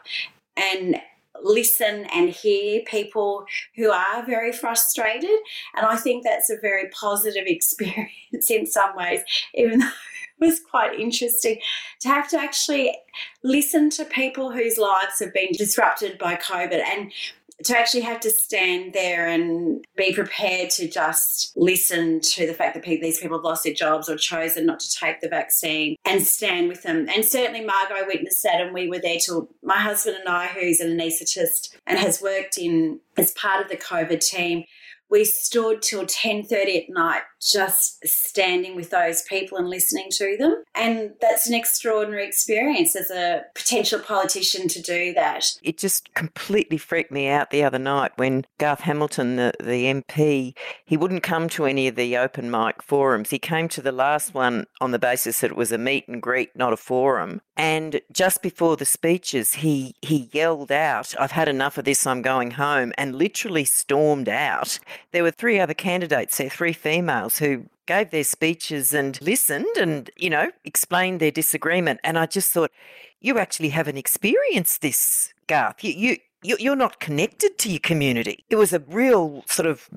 and 0.58 1.00
listen 1.44 2.08
and 2.12 2.32
hear 2.32 2.82
people 2.88 3.46
who 3.76 3.92
are 3.92 4.26
very 4.26 4.52
frustrated. 4.52 5.38
And 5.76 5.86
I 5.86 5.98
think 5.98 6.24
that's 6.24 6.50
a 6.50 6.58
very 6.60 6.90
positive 6.90 7.44
experience 7.48 8.50
in 8.50 8.66
some 8.66 8.96
ways, 8.96 9.22
even 9.54 9.78
though 9.78 9.92
it 10.42 10.46
was 10.46 10.60
quite 10.60 11.00
interesting 11.00 11.60
to 12.00 12.08
have 12.08 12.28
to 12.30 12.40
actually 12.40 12.98
listen 13.44 13.92
to 13.92 14.04
people 14.04 14.52
whose 14.52 14.80
lives 14.80 15.20
have 15.20 15.32
been 15.32 15.52
disrupted 15.52 16.18
by 16.18 16.38
COVID 16.38 16.82
and 16.84 17.12
to 17.64 17.78
actually 17.78 18.02
have 18.02 18.20
to 18.22 18.30
stand 18.30 18.94
there 18.94 19.28
and 19.28 19.86
be 19.96 20.14
prepared 20.14 20.70
to 20.72 20.88
just 20.88 21.54
listen 21.56 22.20
to 22.22 22.46
the 22.48 22.54
fact 22.54 22.74
that 22.74 22.84
these 22.84 23.20
people 23.20 23.38
have 23.38 23.46
lost 23.46 23.64
their 23.64 23.74
jobs 23.74 24.10
or 24.10 24.16
chosen 24.16 24.66
not 24.66 24.80
to 24.80 24.92
take 24.92 25.22
the 25.22 25.30
vaccine 25.30 25.96
and 26.06 26.22
stand 26.22 26.68
with 26.68 26.84
them. 26.84 27.08
And 27.14 27.24
certainly 27.26 27.64
Margot 27.64 28.06
witnessed 28.08 28.44
that 28.44 28.62
and 28.62 28.74
we 28.74 28.90
were 28.90 29.00
there 29.00 29.18
till 29.24 29.50
my 29.62 29.78
husband 29.78 30.18
and 30.18 30.30
I, 30.30 30.48
who's 30.48 30.80
an 30.80 30.98
anaesthetist 30.98 31.76
and 31.88 31.98
has 32.00 32.22
worked 32.22 32.58
in 32.58 33.00
as 33.18 33.32
part 33.32 33.64
of 33.64 33.70
the 33.70 33.78
COVID 33.78 34.20
team, 34.20 34.64
we 35.14 35.24
stood 35.24 35.84
till 35.84 36.06
10.30 36.06 36.86
at 36.86 36.90
night 36.90 37.22
just 37.40 38.06
standing 38.08 38.76
with 38.76 38.90
those 38.90 39.22
people 39.24 39.58
and 39.58 39.70
listening 39.70 40.08
to 40.10 40.36
them. 40.40 40.64
And 40.74 41.12
that's 41.22 41.48
an 41.48 41.54
extraordinary 41.54 42.26
experience 42.26 42.96
as 42.96 43.12
a 43.12 43.44
potential 43.54 44.00
politician 44.00 44.68
to 44.70 44.82
do 44.82 45.14
that. 45.14 45.46
It 45.62 45.78
just 45.78 46.14
completely 46.16 46.78
freaked 46.78 47.12
me 47.12 47.28
out 47.28 47.52
the 47.52 47.64
other 47.64 47.78
night 47.78 48.14
when 48.16 48.46
Garth 48.58 48.82
Hamilton, 48.82 49.36
the, 49.36 49.54
the 49.60 49.86
MP, 49.86 50.56
he 50.86 50.98
wouldn't 50.98 51.22
come 51.22 51.48
to 51.50 51.66
any 51.66 51.88
of 51.88 51.96
the 51.96 52.18
open 52.18 52.50
mic 52.50 52.82
forums. 52.82 53.30
He 53.30 53.40
came 53.40 53.68
to 53.70 53.82
the 53.82 53.92
last 53.92 54.34
one 54.34 54.66
on 54.82 54.92
the 54.92 55.00
basis 55.00 55.42
that 55.42 55.52
it 55.52 55.58
was 55.58 55.72
a 55.72 55.78
meet 55.78 56.08
and 56.08 56.22
greet, 56.22 56.56
not 56.56 56.74
a 56.74 56.78
forum. 56.78 57.42
And 57.56 58.02
just 58.12 58.42
before 58.42 58.78
the 58.78 58.86
speeches, 58.86 59.56
he, 59.56 59.96
he 60.02 60.30
yelled 60.32 60.72
out, 60.72 61.14
I've 61.20 61.32
had 61.32 61.48
enough 61.48 61.78
of 61.78 61.86
this, 61.86 62.08
I'm 62.08 62.24
going 62.24 62.52
home, 62.52 62.94
and 62.98 63.16
literally 63.16 63.66
stormed 63.66 64.30
out. 64.30 64.80
There 65.12 65.24
were 65.24 65.32
three 65.32 65.60
other 65.60 65.74
candidates 65.74 66.38
there, 66.38 66.50
three 66.50 66.74
females 66.74 67.40
who 67.40 67.66
gave 67.86 68.12
their 68.12 68.24
speeches 68.24 68.94
and 68.94 69.22
listened 69.22 69.78
and, 69.78 70.10
you 70.16 70.30
know, 70.30 70.52
explained 70.64 71.20
their 71.20 71.32
disagreement. 71.32 72.00
And 72.04 72.18
I 72.18 72.26
just 72.26 72.52
thought, 72.52 72.72
you 73.20 73.38
actually 73.38 73.70
haven't 73.70 73.98
experienced 73.98 74.82
this, 74.82 75.34
Garth. 75.48 75.84
You, 75.84 76.18
you, 76.44 76.58
you're 76.60 76.76
not 76.76 77.00
connected 77.00 77.58
to 77.60 77.70
your 77.70 77.80
community. 77.80 78.44
It 78.50 78.56
was 78.56 78.74
a 78.74 78.80
real 78.80 79.44
sort 79.48 79.68
of 79.68 79.90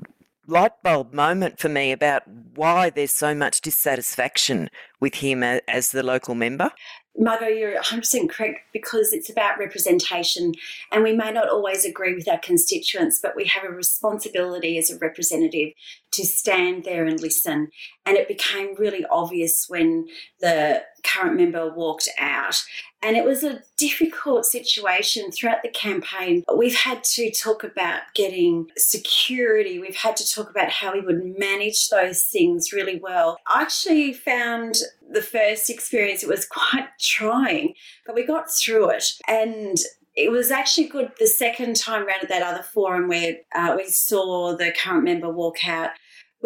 light 0.47 0.81
bulb 0.83 1.13
moment 1.13 1.59
for 1.59 1.69
me 1.69 1.91
about 1.91 2.23
why 2.55 2.91
there's 2.91 3.13
so 3.13 3.35
much 3.35 3.61
dissatisfaction 3.61 4.71
with 5.01 5.17
him 5.17 5.43
as 5.43 5.91
the 5.91 6.03
local 6.03 6.35
member. 6.35 6.71
Margot, 7.19 7.49
you're 7.49 7.81
100% 7.81 8.29
correct 8.29 8.61
because 8.73 9.13
it's 9.13 9.31
about 9.31 9.59
representation, 9.59 10.53
and 10.93 11.03
we 11.03 11.13
may 11.13 11.33
not 11.33 11.49
always 11.49 11.85
agree 11.85 12.15
with 12.15 12.29
our 12.29 12.39
constituents, 12.39 13.21
but 13.23 13.35
we 13.35 13.45
have 13.47 13.65
a 13.65 13.73
responsibility 13.73 14.77
as 14.79 14.91
a 14.91 14.99
representative 14.99 15.73
to 16.17 16.27
stand 16.27 16.85
there 16.85 17.05
and 17.05 17.21
listen. 17.21 17.69
And 18.05 18.17
it 18.17 18.29
became 18.29 18.75
really 18.77 19.05
obvious 19.11 19.67
when 19.69 20.07
the 20.41 20.83
current 21.03 21.37
member 21.37 21.73
walked 21.73 22.09
out. 22.19 22.63
And 23.03 23.17
it 23.17 23.25
was 23.25 23.45
a 23.45 23.63
difficult 23.77 24.47
situation 24.47 25.31
throughout 25.31 25.63
the 25.63 25.69
campaign. 25.69 26.43
We've 26.55 26.77
had 26.77 27.05
to 27.05 27.31
talk 27.31 27.63
about 27.63 28.01
getting 28.15 28.67
security, 28.77 29.79
we've 29.79 29.97
had 29.97 30.17
to 30.17 30.29
talk 30.29 30.51
about 30.51 30.71
how 30.71 30.93
we 30.93 31.01
would 31.01 31.39
manage 31.39 31.89
those 31.89 32.23
things 32.23 32.73
really 32.73 32.99
well. 32.99 33.39
I 33.47 33.63
actually 33.63 34.13
found 34.13 34.77
the 35.09 35.23
first 35.23 35.71
experience, 35.71 36.23
it 36.23 36.29
was 36.29 36.47
quite 36.51 36.89
trying, 37.01 37.75
but 38.05 38.15
we 38.15 38.25
got 38.25 38.51
through 38.51 38.91
it. 38.91 39.05
And 39.29 39.79
it 40.17 40.33
was 40.33 40.51
actually 40.51 40.89
good 40.89 41.13
the 41.21 41.27
second 41.27 41.77
time 41.77 42.07
around 42.07 42.23
at 42.23 42.29
that 42.31 42.43
other 42.43 42.63
forum 42.63 43.07
where 43.07 43.37
uh, 43.55 43.75
we 43.77 43.87
saw 43.87 44.57
the 44.57 44.73
current 44.73 45.05
member 45.05 45.31
walk 45.31 45.69
out, 45.69 45.91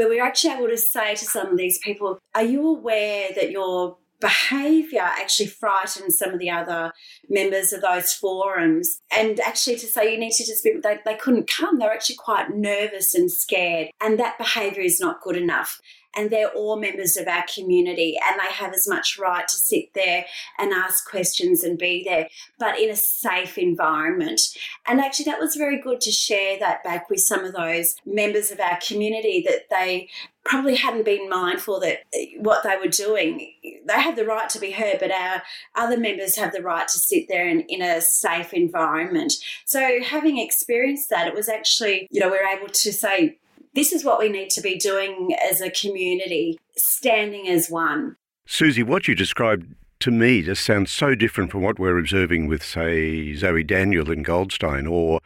where 0.01 0.09
we're 0.09 0.25
actually 0.25 0.55
able 0.55 0.69
to 0.69 0.79
say 0.79 1.15
to 1.15 1.25
some 1.27 1.49
of 1.49 1.59
these 1.59 1.79
people, 1.81 2.19
Are 2.35 2.43
you 2.43 2.67
aware 2.67 3.29
that 3.35 3.51
your 3.51 3.99
behaviour 4.19 5.03
actually 5.03 5.49
frightens 5.49 6.17
some 6.17 6.31
of 6.31 6.39
the 6.39 6.49
other 6.49 6.93
members 7.29 7.75
of 7.75 7.83
those 7.83 8.11
forums? 8.11 9.03
And 9.15 9.39
actually 9.41 9.77
to 9.77 9.87
say 9.87 10.11
you 10.11 10.19
need 10.19 10.33
to 10.33 10.47
just 10.47 10.65
be, 10.65 10.73
they, 10.83 11.01
they 11.05 11.17
couldn't 11.17 11.51
come. 11.51 11.79
They 11.79 11.85
were 11.85 11.93
actually 11.93 12.17
quite 12.17 12.49
nervous 12.49 13.15
and 13.15 13.31
scared. 13.31 13.89
And 14.01 14.19
that 14.19 14.39
behaviour 14.39 14.81
is 14.81 15.01
not 15.01 15.21
good 15.21 15.37
enough 15.37 15.79
and 16.17 16.31
they're 16.31 16.51
all 16.51 16.77
members 16.77 17.17
of 17.17 17.29
our 17.29 17.45
community 17.53 18.17
and 18.29 18.41
they 18.41 18.53
have 18.53 18.73
as 18.73 18.89
much 18.89 19.19
right 19.19 19.47
to 19.47 19.57
sit 19.57 19.93
there 19.95 20.27
and 20.59 20.73
ask 20.73 21.09
questions 21.09 21.63
and 21.63 21.79
be 21.79 22.03
there, 22.05 22.29
but 22.59 22.79
in 22.79 22.91
a 22.91 22.97
safe 22.97 23.59
environment. 23.59 24.41
And 24.87 25.01
actually, 25.01 25.27
that 25.27 25.41
was 25.41 25.57
very 25.57 25.81
good 25.81 26.01
to 26.03 26.11
share 26.11 26.59
that 26.59 26.83
back 26.85 27.11
with 27.11 27.21
some 27.21 27.45
of 27.45 27.55
those 27.55 27.97
members 28.05 28.51
of 28.51 28.61
our 28.61 28.79
community 28.87 29.45
that 29.47 29.69
they 29.71 30.09
probably 30.45 30.75
hadn't 30.75 31.05
been 31.05 31.29
mindful 31.29 31.81
that 31.81 31.99
eh, 32.15 32.27
what 32.39 32.63
they 32.63 32.77
were 32.77 32.91
doing 32.91 33.53
they 33.63 34.01
have 34.01 34.17
the 34.17 34.25
right 34.25 34.49
to 34.49 34.59
be 34.59 34.71
heard 34.71 34.99
but 34.99 35.11
our 35.11 35.43
other 35.77 35.99
members 35.99 36.37
have 36.37 36.53
the 36.53 36.63
right 36.63 36.89
to 36.89 36.99
sit 36.99 37.29
there 37.29 37.47
in, 37.47 37.61
in 37.69 37.83
a 37.83 38.01
safe 38.01 38.55
environment 38.55 39.35
so 39.67 40.01
having 40.03 40.39
experienced 40.39 41.11
that 41.11 41.27
it 41.27 41.35
was 41.35 41.49
actually 41.49 42.09
you 42.11 42.21
know 42.21 42.29
we 42.29 42.39
we're 42.39 42.57
able 42.57 42.69
to 42.69 42.93
say 42.93 43.37
this 43.75 43.93
is 43.93 44.05
what 44.05 44.19
we 44.19 44.29
need 44.29 44.51
to 44.51 44.61
be 44.61 44.77
doing 44.77 45.37
as 45.51 45.61
a 45.61 45.71
community, 45.71 46.59
standing 46.77 47.49
as 47.49 47.71
one. 47.71 48.17
Susie, 48.47 48.83
what 48.83 49.07
you 49.07 49.15
described 49.15 49.75
to 50.01 50.11
me 50.11 50.43
just 50.43 50.65
sounds 50.65 50.91
so 50.91 51.15
different 51.15 51.51
from 51.51 51.63
what 51.63 51.79
we're 51.79 51.99
observing 51.99 52.47
with, 52.47 52.65
say, 52.65 53.35
Zoe 53.35 53.63
Daniel 53.63 54.11
in 54.11 54.23
Goldstein 54.23 54.87
or 54.87 55.21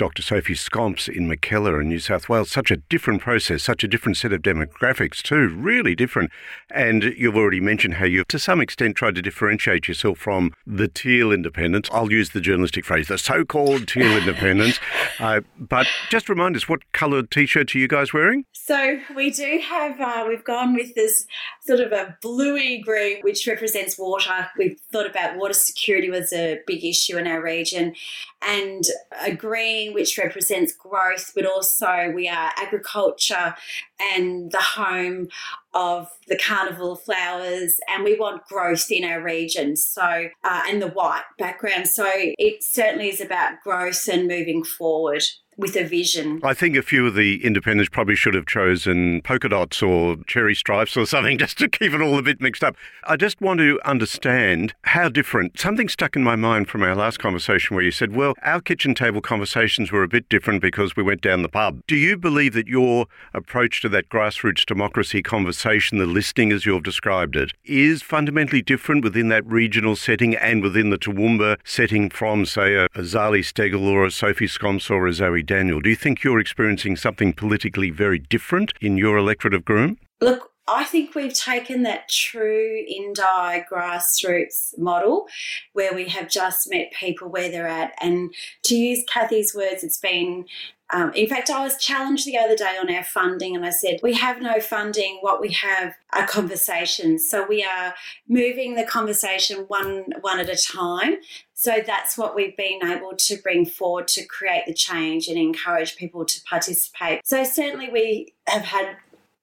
Dr. 0.00 0.22
Sophie 0.22 0.54
Scamps 0.54 1.08
in 1.08 1.28
Mackellar 1.28 1.78
in 1.78 1.90
New 1.90 1.98
South 1.98 2.26
Wales. 2.26 2.50
Such 2.50 2.70
a 2.70 2.78
different 2.78 3.20
process, 3.20 3.62
such 3.62 3.84
a 3.84 3.86
different 3.86 4.16
set 4.16 4.32
of 4.32 4.40
demographics, 4.40 5.20
too, 5.20 5.48
really 5.48 5.94
different. 5.94 6.30
And 6.70 7.04
you've 7.18 7.36
already 7.36 7.60
mentioned 7.60 7.96
how 7.96 8.06
you've, 8.06 8.26
to 8.28 8.38
some 8.38 8.62
extent, 8.62 8.96
tried 8.96 9.16
to 9.16 9.20
differentiate 9.20 9.88
yourself 9.88 10.16
from 10.16 10.54
the 10.66 10.88
teal 10.88 11.30
independents. 11.32 11.90
I'll 11.92 12.10
use 12.10 12.30
the 12.30 12.40
journalistic 12.40 12.86
phrase, 12.86 13.08
the 13.08 13.18
so 13.18 13.44
called 13.44 13.88
teal 13.88 14.16
independents. 14.16 14.80
Uh, 15.18 15.42
but 15.58 15.86
just 16.08 16.30
remind 16.30 16.56
us, 16.56 16.66
what 16.66 16.80
coloured 16.92 17.30
t 17.30 17.44
shirt 17.44 17.74
are 17.74 17.78
you 17.78 17.86
guys 17.86 18.14
wearing? 18.14 18.46
So 18.52 19.00
we 19.14 19.30
do 19.30 19.60
have, 19.62 20.00
uh, 20.00 20.24
we've 20.26 20.44
gone 20.44 20.72
with 20.72 20.94
this 20.94 21.26
sort 21.60 21.80
of 21.80 21.92
a 21.92 22.16
bluey 22.22 22.78
green, 22.78 23.20
which 23.20 23.46
represents 23.46 23.98
water. 23.98 24.48
We've 24.56 24.80
thought 24.90 25.04
about 25.04 25.36
water 25.36 25.52
security 25.52 26.08
was 26.08 26.32
a 26.32 26.60
big 26.66 26.84
issue 26.84 27.18
in 27.18 27.26
our 27.26 27.42
region, 27.42 27.94
and 28.42 28.84
a 29.22 29.34
green, 29.34 29.92
which 29.92 30.16
represents 30.18 30.72
growth, 30.72 31.32
but 31.34 31.46
also 31.46 32.10
we 32.14 32.28
are 32.28 32.52
agriculture 32.56 33.54
and 34.00 34.50
the 34.50 34.60
home 34.60 35.28
of 35.74 36.08
the 36.26 36.38
carnival 36.38 36.96
flowers, 36.96 37.78
and 37.88 38.02
we 38.02 38.18
want 38.18 38.46
growth 38.46 38.90
in 38.90 39.04
our 39.04 39.22
region. 39.22 39.76
So, 39.76 40.02
uh, 40.02 40.62
and 40.66 40.80
the 40.80 40.88
white 40.88 41.24
background. 41.38 41.86
So, 41.86 42.06
it 42.08 42.62
certainly 42.62 43.08
is 43.08 43.20
about 43.20 43.60
growth 43.62 44.08
and 44.08 44.26
moving 44.26 44.64
forward 44.64 45.22
with 45.60 45.76
a 45.76 45.84
vision. 45.84 46.40
I 46.42 46.54
think 46.54 46.76
a 46.76 46.82
few 46.82 47.06
of 47.06 47.14
the 47.14 47.44
independents 47.44 47.90
probably 47.90 48.16
should 48.16 48.34
have 48.34 48.46
chosen 48.46 49.20
polka 49.22 49.48
dots 49.48 49.82
or 49.82 50.16
cherry 50.26 50.54
stripes 50.54 50.96
or 50.96 51.06
something 51.06 51.38
just 51.44 51.58
to 51.58 51.68
keep 51.68 51.92
it 51.92 52.00
all 52.00 52.18
a 52.18 52.22
bit 52.22 52.40
mixed 52.40 52.64
up. 52.64 52.74
I 53.04 53.16
just 53.16 53.40
want 53.40 53.60
to 53.60 53.78
understand 53.84 54.74
how 54.82 55.08
different. 55.08 55.58
Something 55.58 55.88
stuck 55.88 56.16
in 56.16 56.24
my 56.24 56.36
mind 56.36 56.68
from 56.68 56.82
our 56.82 56.94
last 56.94 57.18
conversation 57.18 57.76
where 57.76 57.84
you 57.84 57.90
said, 57.90 58.16
well, 58.16 58.34
our 58.42 58.60
kitchen 58.60 58.94
table 58.94 59.20
conversations 59.20 59.92
were 59.92 60.02
a 60.02 60.08
bit 60.08 60.28
different 60.28 60.62
because 60.62 60.96
we 60.96 61.02
went 61.02 61.20
down 61.20 61.42
the 61.42 61.48
pub. 61.48 61.82
Do 61.86 61.96
you 61.96 62.16
believe 62.16 62.54
that 62.54 62.66
your 62.66 63.06
approach 63.34 63.82
to 63.82 63.88
that 63.90 64.08
grassroots 64.08 64.64
democracy 64.64 65.22
conversation, 65.22 65.98
the 65.98 66.06
listening 66.06 66.52
as 66.52 66.64
you've 66.64 66.82
described 66.82 67.36
it, 67.36 67.52
is 67.64 68.02
fundamentally 68.02 68.62
different 68.62 69.04
within 69.04 69.28
that 69.28 69.46
regional 69.46 69.96
setting 69.96 70.34
and 70.34 70.62
within 70.62 70.90
the 70.90 70.98
Toowoomba 70.98 71.58
setting 71.64 72.08
from, 72.08 72.46
say, 72.46 72.74
a, 72.74 72.84
a 72.86 73.00
Zali 73.00 73.40
Steggall 73.40 73.86
or 73.86 74.06
a 74.06 74.10
Sophie 74.10 74.46
Scamps 74.46 74.90
or 74.90 75.06
a 75.06 75.12
Zoe 75.12 75.42
Daniel. 75.50 75.80
Do 75.80 75.90
you 75.90 75.96
think 75.96 76.22
you're 76.22 76.38
experiencing 76.38 76.94
something 76.94 77.32
politically 77.32 77.90
very 77.90 78.20
different 78.20 78.72
in 78.80 78.96
your 78.96 79.18
electorate 79.18 79.52
of 79.52 79.64
Groom? 79.64 79.98
Look, 80.20 80.52
I 80.68 80.84
think 80.84 81.16
we've 81.16 81.34
taken 81.34 81.82
that 81.82 82.08
true 82.08 82.84
Indi 82.86 83.64
grassroots 83.68 84.78
model 84.78 85.26
where 85.72 85.92
we 85.92 86.04
have 86.04 86.30
just 86.30 86.70
met 86.70 86.92
people 86.92 87.28
where 87.28 87.50
they're 87.50 87.66
at. 87.66 87.94
And 88.00 88.32
to 88.66 88.76
use 88.76 89.02
Cathy's 89.12 89.52
words, 89.52 89.82
it's 89.82 89.98
been 89.98 90.44
um, 90.92 91.12
in 91.14 91.28
fact, 91.28 91.50
I 91.50 91.62
was 91.62 91.76
challenged 91.76 92.26
the 92.26 92.38
other 92.38 92.56
day 92.56 92.76
on 92.80 92.92
our 92.92 93.04
funding, 93.04 93.54
and 93.54 93.64
I 93.64 93.70
said, 93.70 94.00
We 94.02 94.14
have 94.14 94.40
no 94.40 94.60
funding. 94.60 95.18
What 95.20 95.40
we 95.40 95.52
have 95.52 95.94
are 96.12 96.26
conversations. 96.26 97.28
So 97.28 97.46
we 97.46 97.62
are 97.64 97.94
moving 98.28 98.74
the 98.74 98.84
conversation 98.84 99.64
one, 99.68 100.06
one 100.20 100.40
at 100.40 100.48
a 100.48 100.56
time. 100.56 101.16
So 101.54 101.82
that's 101.86 102.16
what 102.16 102.34
we've 102.34 102.56
been 102.56 102.80
able 102.82 103.12
to 103.16 103.36
bring 103.36 103.66
forward 103.66 104.08
to 104.08 104.24
create 104.24 104.64
the 104.66 104.74
change 104.74 105.28
and 105.28 105.38
encourage 105.38 105.96
people 105.96 106.24
to 106.24 106.42
participate. 106.48 107.20
So, 107.24 107.44
certainly, 107.44 107.90
we 107.90 108.34
have 108.48 108.62
had 108.62 108.96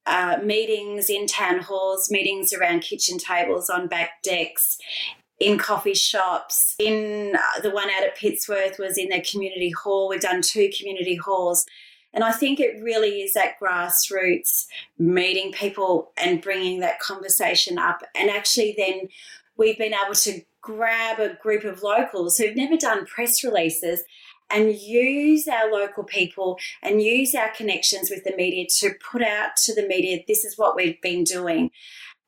uh, 0.08 0.40
meetings 0.44 1.10
in 1.10 1.28
town 1.28 1.60
halls, 1.60 2.10
meetings 2.10 2.54
around 2.54 2.80
kitchen 2.80 3.18
tables, 3.18 3.70
on 3.70 3.88
back 3.88 4.24
decks, 4.24 4.78
in 5.40 5.58
coffee 5.58 5.94
shops. 5.94 6.76
In 6.80 7.36
uh, 7.36 7.62
the 7.62 7.72
one 7.72 7.90
out 7.90 8.04
at 8.04 8.18
Pittsworth 8.18 8.80
was 8.80 8.98
in 8.98 9.10
their 9.10 9.22
community 9.22 9.72
hall. 9.72 10.10
We've 10.10 10.22
done 10.22 10.42
two 10.42 10.70
community 10.78 11.16
halls. 11.16 11.66
And 12.14 12.24
I 12.24 12.32
think 12.32 12.60
it 12.60 12.82
really 12.82 13.22
is 13.22 13.34
that 13.34 13.60
grassroots 13.62 14.66
meeting 14.98 15.52
people 15.52 16.12
and 16.18 16.42
bringing 16.42 16.80
that 16.80 17.00
conversation 17.00 17.78
up. 17.78 18.02
And 18.16 18.30
actually, 18.30 18.74
then 18.78 19.10
we've 19.58 19.78
been 19.78 19.94
able 19.94 20.16
to 20.16 20.42
grab 20.62 21.20
a 21.20 21.36
group 21.36 21.64
of 21.64 21.84
locals 21.84 22.38
who've 22.38 22.56
never 22.56 22.78
done 22.78 23.06
press 23.06 23.44
releases 23.44 24.04
and 24.50 24.76
use 24.76 25.48
our 25.48 25.72
local 25.72 26.04
people 26.04 26.58
and 26.82 27.02
use 27.02 27.36
our 27.36 27.50
connections 27.50 28.10
with 28.10 28.24
the 28.24 28.36
media 28.36 28.66
to 28.80 28.92
put 29.12 29.22
out 29.22 29.56
to 29.58 29.76
the 29.76 29.88
media 29.88 30.24
this 30.28 30.46
is 30.46 30.58
what 30.58 30.76
we've 30.76 31.02
been 31.02 31.24
doing 31.24 31.70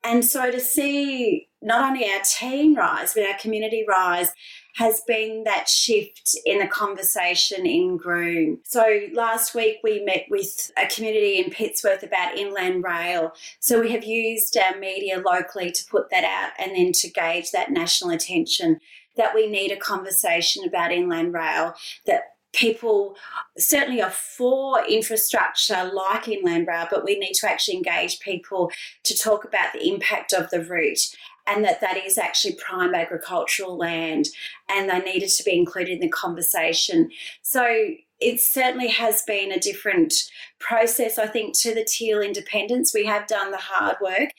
And 0.02 0.24
so 0.24 0.50
to 0.50 0.60
see 0.60 1.48
not 1.62 1.90
only 1.90 2.10
our 2.10 2.20
team 2.24 2.74
rise, 2.74 3.14
but 3.14 3.26
our 3.26 3.38
community 3.38 3.84
rise 3.86 4.32
has 4.76 5.02
been 5.06 5.44
that 5.44 5.68
shift 5.68 6.34
in 6.46 6.58
the 6.58 6.66
conversation 6.66 7.66
in 7.66 7.96
Groom. 7.96 8.60
So 8.64 9.00
last 9.12 9.54
week 9.54 9.78
we 9.82 10.02
met 10.02 10.26
with 10.30 10.70
a 10.78 10.86
community 10.86 11.38
in 11.38 11.50
Pittsworth 11.50 12.02
about 12.02 12.38
inland 12.38 12.82
rail. 12.82 13.32
So 13.58 13.80
we 13.80 13.92
have 13.92 14.04
used 14.04 14.56
our 14.56 14.78
media 14.78 15.20
locally 15.20 15.70
to 15.70 15.84
put 15.90 16.08
that 16.10 16.24
out 16.24 16.52
and 16.58 16.74
then 16.74 16.92
to 16.92 17.10
gauge 17.10 17.50
that 17.50 17.70
national 17.70 18.10
attention 18.10 18.80
that 19.16 19.34
we 19.34 19.48
need 19.48 19.70
a 19.70 19.76
conversation 19.76 20.64
about 20.64 20.92
inland 20.92 21.34
rail 21.34 21.74
that 22.06 22.22
people 22.52 23.16
certainly 23.56 24.02
are 24.02 24.10
for 24.10 24.84
infrastructure 24.86 25.90
like 25.92 26.28
inland 26.28 26.66
rail, 26.66 26.86
but 26.90 27.04
we 27.04 27.18
need 27.18 27.34
to 27.34 27.48
actually 27.48 27.76
engage 27.76 28.20
people 28.20 28.70
to 29.04 29.16
talk 29.16 29.44
about 29.44 29.72
the 29.72 29.88
impact 29.88 30.32
of 30.32 30.50
the 30.50 30.64
route 30.64 31.14
and 31.46 31.64
that 31.64 31.80
that 31.80 31.96
is 31.96 32.18
actually 32.18 32.54
prime 32.54 32.94
agricultural 32.94 33.76
land 33.76 34.28
and 34.68 34.88
they 34.88 35.00
needed 35.00 35.28
to 35.28 35.42
be 35.42 35.56
included 35.56 35.94
in 35.94 36.00
the 36.00 36.08
conversation. 36.08 37.10
So 37.42 37.94
it 38.20 38.40
certainly 38.40 38.88
has 38.88 39.22
been 39.22 39.50
a 39.50 39.58
different 39.58 40.12
process, 40.58 41.18
I 41.18 41.26
think, 41.26 41.58
to 41.60 41.74
the 41.74 41.84
Teal 41.84 42.20
independence. 42.20 42.92
We 42.92 43.06
have 43.06 43.26
done 43.26 43.50
the 43.50 43.58
hard 43.58 43.96
work. 44.00 44.30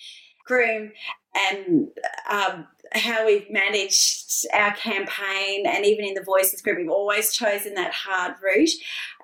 Groom 0.45 0.91
and 1.33 1.87
um, 2.29 2.67
how 2.93 3.25
we've 3.25 3.49
managed 3.49 4.45
our 4.53 4.73
campaign 4.75 5.65
and 5.65 5.85
even 5.85 6.05
in 6.05 6.13
the 6.13 6.23
voices 6.23 6.61
group 6.61 6.77
we've 6.77 6.89
always 6.89 7.33
chosen 7.33 7.73
that 7.73 7.93
hard 7.93 8.33
route 8.43 8.69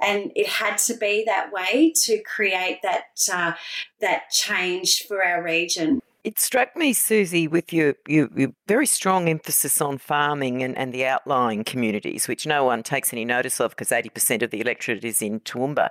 and 0.02 0.32
it 0.36 0.48
had 0.48 0.78
to 0.78 0.96
be 0.96 1.24
that 1.26 1.52
way 1.52 1.92
to 1.96 2.22
create 2.24 2.80
that 2.84 3.06
uh, 3.32 3.54
that 4.00 4.30
change 4.30 5.04
for 5.08 5.24
our 5.24 5.44
region 5.44 6.00
it 6.24 6.40
struck 6.40 6.76
me, 6.76 6.92
Susie, 6.92 7.48
with 7.48 7.72
your, 7.72 7.96
your, 8.06 8.28
your, 8.36 8.50
very 8.68 8.86
strong 8.86 9.30
emphasis 9.30 9.80
on 9.80 9.98
farming 9.98 10.62
and, 10.62 10.78
and 10.78 10.94
the 10.94 11.06
outlying 11.06 11.64
communities, 11.64 12.28
which 12.28 12.46
no 12.46 12.66
one 12.66 12.84
takes 12.84 13.14
any 13.14 13.24
notice 13.24 13.62
of 13.62 13.72
because 13.72 13.92
80% 13.92 14.42
of 14.42 14.52
the 14.52 14.60
electorate 14.60 15.06
is 15.06 15.22
in 15.22 15.40
Toowoomba, 15.40 15.88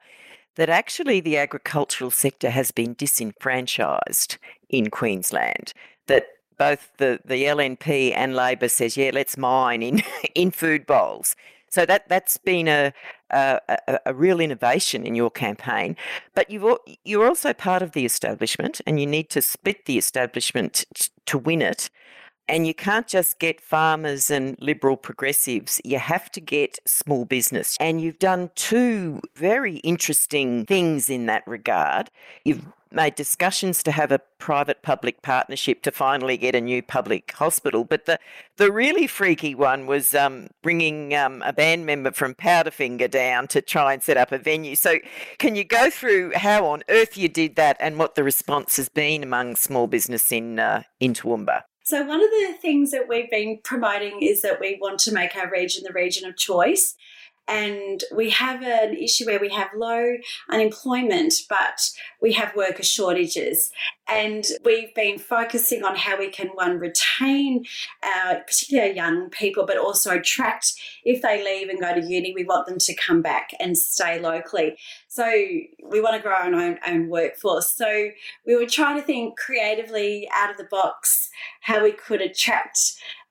that 0.56 0.68
actually 0.68 1.20
the 1.20 1.38
agricultural 1.38 2.10
sector 2.10 2.50
has 2.50 2.70
been 2.70 2.92
disenfranchised 2.92 4.36
in 4.68 4.90
Queensland. 4.90 5.72
That 6.06 6.26
both 6.58 6.90
the, 6.98 7.20
the 7.24 7.44
LNP 7.44 8.12
and 8.14 8.34
Labor 8.34 8.68
says, 8.68 8.96
yeah, 8.96 9.10
let's 9.12 9.36
mine 9.36 9.82
in, 9.82 10.02
in 10.34 10.50
food 10.50 10.86
bowls. 10.86 11.36
So 11.68 11.84
that 11.84 12.08
that's 12.08 12.38
been 12.38 12.68
a, 12.68 12.92
a, 13.30 13.60
a 14.06 14.14
real 14.14 14.40
innovation 14.40 15.04
in 15.04 15.14
your 15.14 15.30
campaign. 15.30 15.96
But 16.34 16.48
you've 16.48 16.78
you're 17.04 17.26
also 17.26 17.52
part 17.52 17.82
of 17.82 17.92
the 17.92 18.04
establishment, 18.04 18.80
and 18.86 19.00
you 19.00 19.06
need 19.06 19.28
to 19.30 19.42
split 19.42 19.84
the 19.84 19.98
establishment 19.98 20.84
to 21.26 21.38
win 21.38 21.60
it. 21.60 21.90
And 22.48 22.66
you 22.66 22.74
can't 22.74 23.08
just 23.08 23.40
get 23.40 23.60
farmers 23.60 24.30
and 24.30 24.56
liberal 24.60 24.96
progressives, 24.96 25.80
you 25.84 25.98
have 25.98 26.30
to 26.30 26.40
get 26.40 26.78
small 26.86 27.24
business. 27.24 27.76
And 27.80 28.00
you've 28.00 28.20
done 28.20 28.50
two 28.54 29.20
very 29.34 29.78
interesting 29.78 30.64
things 30.64 31.10
in 31.10 31.26
that 31.26 31.42
regard. 31.46 32.08
You've 32.44 32.64
made 32.96 33.14
discussions 33.14 33.82
to 33.84 33.92
have 33.92 34.10
a 34.10 34.18
private 34.38 34.82
public 34.82 35.22
partnership 35.22 35.82
to 35.82 35.92
finally 35.92 36.36
get 36.36 36.56
a 36.56 36.60
new 36.60 36.82
public 36.82 37.30
hospital. 37.32 37.84
But 37.84 38.06
the, 38.06 38.18
the 38.56 38.72
really 38.72 39.06
freaky 39.06 39.54
one 39.54 39.86
was 39.86 40.14
um, 40.14 40.48
bringing 40.62 41.14
um, 41.14 41.42
a 41.42 41.52
band 41.52 41.86
member 41.86 42.10
from 42.10 42.34
Powderfinger 42.34 43.08
down 43.08 43.46
to 43.48 43.62
try 43.62 43.92
and 43.92 44.02
set 44.02 44.16
up 44.16 44.32
a 44.32 44.38
venue. 44.38 44.74
So, 44.74 44.96
can 45.38 45.54
you 45.54 45.62
go 45.62 45.90
through 45.90 46.32
how 46.34 46.66
on 46.66 46.82
earth 46.88 47.16
you 47.16 47.28
did 47.28 47.54
that 47.56 47.76
and 47.78 47.98
what 47.98 48.16
the 48.16 48.24
response 48.24 48.76
has 48.78 48.88
been 48.88 49.22
among 49.22 49.54
small 49.56 49.86
business 49.86 50.32
in, 50.32 50.58
uh, 50.58 50.82
in 50.98 51.12
Toowoomba? 51.12 51.62
So, 51.84 52.02
one 52.02 52.20
of 52.20 52.30
the 52.30 52.54
things 52.60 52.90
that 52.90 53.06
we've 53.08 53.30
been 53.30 53.60
promoting 53.62 54.20
is 54.20 54.42
that 54.42 54.58
we 54.58 54.76
want 54.80 54.98
to 55.00 55.12
make 55.12 55.36
our 55.36 55.48
region 55.48 55.84
the 55.86 55.92
region 55.92 56.28
of 56.28 56.36
choice 56.36 56.96
and 57.48 58.02
we 58.14 58.30
have 58.30 58.62
an 58.62 58.94
issue 58.94 59.26
where 59.26 59.38
we 59.38 59.50
have 59.50 59.68
low 59.76 60.16
unemployment, 60.50 61.34
but 61.48 61.90
we 62.20 62.32
have 62.32 62.56
worker 62.56 62.82
shortages. 62.82 63.70
And 64.08 64.44
we've 64.64 64.94
been 64.94 65.18
focusing 65.18 65.84
on 65.84 65.96
how 65.96 66.18
we 66.18 66.28
can, 66.28 66.48
one, 66.48 66.78
retain 66.78 67.64
our, 68.02 68.40
particularly 68.40 68.90
our 68.90 68.96
young 68.96 69.30
people, 69.30 69.64
but 69.66 69.78
also 69.78 70.12
attract, 70.12 70.72
if 71.04 71.22
they 71.22 71.44
leave 71.44 71.68
and 71.68 71.80
go 71.80 71.94
to 71.94 72.04
uni, 72.04 72.32
we 72.34 72.44
want 72.44 72.66
them 72.66 72.78
to 72.78 72.94
come 72.94 73.22
back 73.22 73.50
and 73.60 73.76
stay 73.76 74.20
locally. 74.20 74.76
So 75.08 75.24
we 75.26 76.00
want 76.00 76.16
to 76.16 76.22
grow 76.22 76.34
our 76.34 76.46
own, 76.46 76.78
own 76.86 77.08
workforce. 77.08 77.74
So 77.76 78.10
we 78.46 78.56
were 78.56 78.66
trying 78.66 79.00
to 79.00 79.06
think 79.06 79.38
creatively 79.38 80.28
out 80.34 80.50
of 80.50 80.56
the 80.56 80.68
box 80.70 81.30
how 81.62 81.82
we 81.82 81.92
could 81.92 82.20
attract 82.20 82.78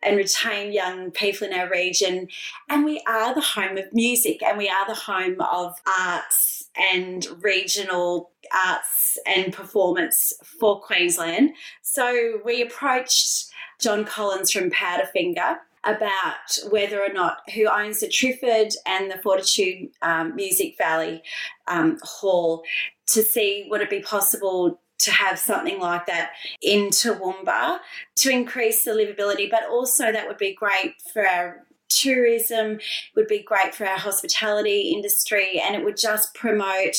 and 0.05 0.17
retain 0.17 0.71
young 0.71 1.11
people 1.11 1.47
in 1.47 1.53
our 1.53 1.69
region. 1.69 2.27
And 2.69 2.85
we 2.85 3.01
are 3.07 3.33
the 3.33 3.41
home 3.41 3.77
of 3.77 3.91
music 3.91 4.43
and 4.43 4.57
we 4.57 4.69
are 4.69 4.87
the 4.87 4.93
home 4.93 5.41
of 5.41 5.73
arts 5.99 6.69
and 6.77 7.27
regional 7.41 8.31
arts 8.53 9.17
and 9.25 9.51
performance 9.51 10.33
for 10.59 10.79
Queensland. 10.81 11.51
So 11.81 12.39
we 12.45 12.61
approached 12.61 13.47
John 13.79 14.05
Collins 14.05 14.51
from 14.51 14.69
Powderfinger 14.69 15.57
about 15.83 16.57
whether 16.69 17.01
or 17.01 17.13
not 17.13 17.37
who 17.53 17.67
owns 17.67 17.99
the 17.99 18.07
Triffid 18.07 18.73
and 18.85 19.11
the 19.11 19.19
Fortitude 19.19 19.89
um, 20.01 20.35
Music 20.35 20.75
Valley 20.77 21.21
um, 21.67 21.99
Hall 22.01 22.63
to 23.07 23.21
see 23.21 23.67
would 23.69 23.81
it 23.81 23.89
be 23.89 24.01
possible 24.01 24.79
to 24.99 25.12
have 25.12 25.38
something 25.38 25.79
like 25.79 26.05
that 26.05 26.31
in 26.62 26.89
Toowoomba 26.89 27.79
to 28.17 28.29
increase 28.29 28.84
the 28.84 28.91
livability, 28.91 29.49
but 29.49 29.67
also 29.69 30.12
that 30.12 30.27
would 30.27 30.38
be 30.38 30.53
great 30.53 30.93
for 31.13 31.27
our 31.27 31.65
tourism, 31.89 32.79
would 33.15 33.27
be 33.27 33.43
great 33.43 33.73
for 33.75 33.86
our 33.86 33.97
hospitality 33.97 34.93
industry, 34.93 35.62
and 35.63 35.75
it 35.75 35.84
would 35.84 35.97
just 35.97 36.34
promote 36.34 36.95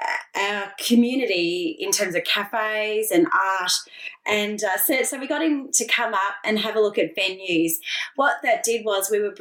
uh, 0.00 0.40
our 0.40 0.72
community 0.78 1.76
in 1.78 1.90
terms 1.90 2.14
of 2.14 2.24
cafes 2.24 3.10
and 3.10 3.26
art. 3.32 3.72
And 4.26 4.62
uh, 4.62 4.78
so, 4.78 5.02
so 5.02 5.18
we 5.18 5.26
got 5.26 5.42
him 5.42 5.70
to 5.72 5.86
come 5.86 6.14
up 6.14 6.36
and 6.44 6.58
have 6.58 6.76
a 6.76 6.80
look 6.80 6.98
at 6.98 7.16
venues. 7.16 7.72
What 8.16 8.36
that 8.42 8.62
did 8.62 8.84
was 8.84 9.10
we 9.10 9.20
were 9.20 9.34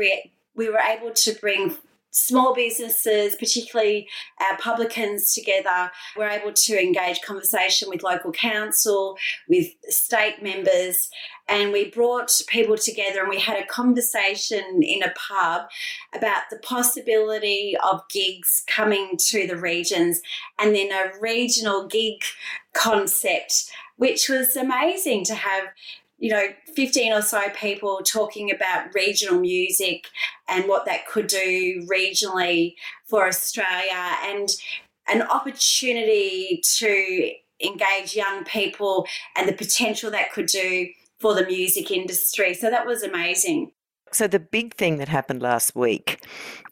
we 0.55 0.69
were 0.69 0.79
able 0.79 1.11
to 1.11 1.33
bring 1.33 1.75
small 2.11 2.53
businesses, 2.53 3.35
particularly 3.35 4.07
our 4.39 4.57
publicans 4.57 5.33
together, 5.33 5.91
were 6.15 6.27
able 6.27 6.53
to 6.53 6.81
engage 6.81 7.21
conversation 7.21 7.89
with 7.89 8.03
local 8.03 8.31
council, 8.31 9.17
with 9.47 9.67
state 9.89 10.41
members, 10.41 11.09
and 11.47 11.71
we 11.71 11.89
brought 11.89 12.31
people 12.47 12.77
together 12.77 13.21
and 13.21 13.29
we 13.29 13.39
had 13.39 13.61
a 13.61 13.65
conversation 13.67 14.81
in 14.81 15.03
a 15.03 15.13
pub 15.15 15.67
about 16.13 16.43
the 16.49 16.57
possibility 16.57 17.75
of 17.83 18.01
gigs 18.09 18.63
coming 18.67 19.17
to 19.17 19.47
the 19.47 19.57
regions 19.57 20.21
and 20.59 20.75
then 20.75 20.91
a 20.91 21.11
regional 21.19 21.87
gig 21.87 22.21
concept 22.73 23.71
which 23.97 24.29
was 24.29 24.55
amazing 24.55 25.23
to 25.25 25.35
have 25.35 25.63
you 26.17 26.31
know, 26.31 26.47
15 26.75 27.13
or 27.13 27.21
so 27.21 27.49
people 27.49 28.01
talking 28.03 28.51
about 28.51 28.93
regional 28.93 29.39
music 29.39 30.07
and 30.47 30.67
what 30.67 30.85
that 30.85 31.07
could 31.07 31.27
do 31.27 31.85
regionally 31.91 32.75
for 33.05 33.27
Australia 33.27 34.15
and 34.23 34.49
an 35.07 35.21
opportunity 35.23 36.61
to 36.77 37.31
engage 37.63 38.15
young 38.15 38.43
people 38.45 39.07
and 39.35 39.47
the 39.47 39.53
potential 39.53 40.11
that 40.11 40.31
could 40.31 40.47
do 40.47 40.87
for 41.19 41.33
the 41.33 41.45
music 41.45 41.91
industry. 41.91 42.53
So 42.53 42.69
that 42.69 42.85
was 42.85 43.03
amazing. 43.03 43.71
So, 44.11 44.27
the 44.27 44.39
big 44.39 44.75
thing 44.75 44.99
that 44.99 45.09
happened 45.09 45.41
last 45.41 45.75
week 45.75 46.25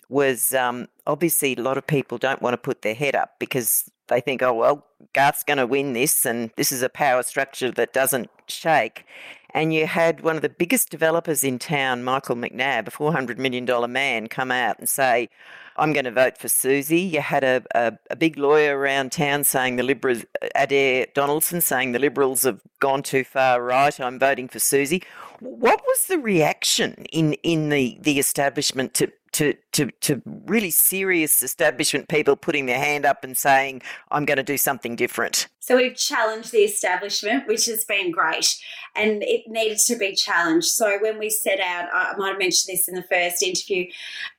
was 0.08 0.54
um, 0.54 0.88
obviously 1.06 1.54
a 1.56 1.62
lot 1.62 1.78
of 1.78 1.86
people 1.86 2.18
don't 2.18 2.42
want 2.42 2.54
to 2.54 2.58
put 2.58 2.82
their 2.82 2.94
head 2.94 3.16
up 3.16 3.32
because 3.40 3.90
they 4.08 4.22
think, 4.22 4.42
oh, 4.42 4.54
well, 4.54 4.86
Garth's 5.14 5.44
going 5.44 5.58
to 5.58 5.68
win 5.68 5.94
this, 5.94 6.26
and 6.26 6.52
this 6.58 6.72
is 6.72 6.82
a 6.82 6.90
power 6.90 7.24
structure 7.24 7.72
that 7.72 7.94
doesn't 7.94 8.30
shake. 8.48 9.06
And 9.54 9.74
you 9.74 9.88
had 9.88 10.22
one 10.22 10.36
of 10.36 10.42
the 10.42 10.50
biggest 10.50 10.90
developers 10.90 11.44
in 11.44 11.60
town, 11.60 12.04
Michael 12.04 12.36
McNabb, 12.36 12.88
a 12.88 12.92
$400 12.92 13.38
million 13.38 13.66
man, 13.92 14.28
come 14.28 14.52
out 14.52 14.78
and 14.80 14.90
say, 14.90 15.30
I'm 15.78 15.94
going 15.94 16.06
to 16.06 16.12
vote 16.12 16.38
for 16.38 16.48
Susie. 16.48 17.00
You 17.00 17.22
had 17.22 17.44
a, 17.44 17.64
a, 17.74 17.94
a 18.10 18.16
big 18.16 18.38
lawyer 18.38 18.78
around 18.78 19.12
town 19.12 19.44
saying 19.44 19.78
the 19.78 19.84
Liberals, 19.84 20.26
uh, 20.42 20.48
Adair 20.56 21.08
Donaldson, 21.14 21.62
saying 21.62 21.92
the 21.92 22.00
Liberals 22.00 22.44
have 22.44 22.62
gone 22.80 23.02
too 23.04 23.24
far 23.24 23.62
right. 23.62 23.98
I'm 24.00 24.20
voting 24.20 24.48
for 24.48 24.60
Susie. 24.60 25.04
What 25.40 25.82
was 25.86 26.08
the 26.08 26.18
reaction 26.18 27.06
in, 27.12 27.34
in 27.44 27.70
the, 27.70 27.98
the 28.02 28.20
establishment 28.20 28.94
to, 28.96 29.12
to, 29.36 29.54
to, 29.74 29.92
to 30.02 30.22
really 30.26 30.72
serious 30.72 31.44
establishment 31.44 32.08
people 32.08 32.38
putting 32.38 32.66
their 32.66 32.80
hand 32.80 33.06
up 33.06 33.24
and 33.24 33.38
saying, 33.38 33.82
I'm 34.10 34.24
going 34.24 34.38
to 34.38 34.44
do 34.44 34.58
something 34.58 34.96
different? 34.96 35.48
So 35.60 35.76
we've 35.76 35.98
challenged 35.98 36.52
the 36.52 36.60
establishment, 36.60 37.48
which 37.48 37.66
has 37.66 37.84
been 37.84 38.12
great, 38.12 38.56
and 38.96 39.24
it 39.24 39.44
needed 39.48 39.80
to 39.88 39.98
be 39.98 40.16
challenged. 40.16 40.68
So 40.68 41.00
when 41.02 41.20
we 41.20 41.30
set 41.30 41.60
out, 41.60 41.90
I 41.94 42.14
might 42.18 42.30
have 42.30 42.40
mentioned 42.40 42.74
this 42.74 42.88
in 42.88 42.96
the 42.96 43.04
first 43.04 43.44
interview, 43.44 43.88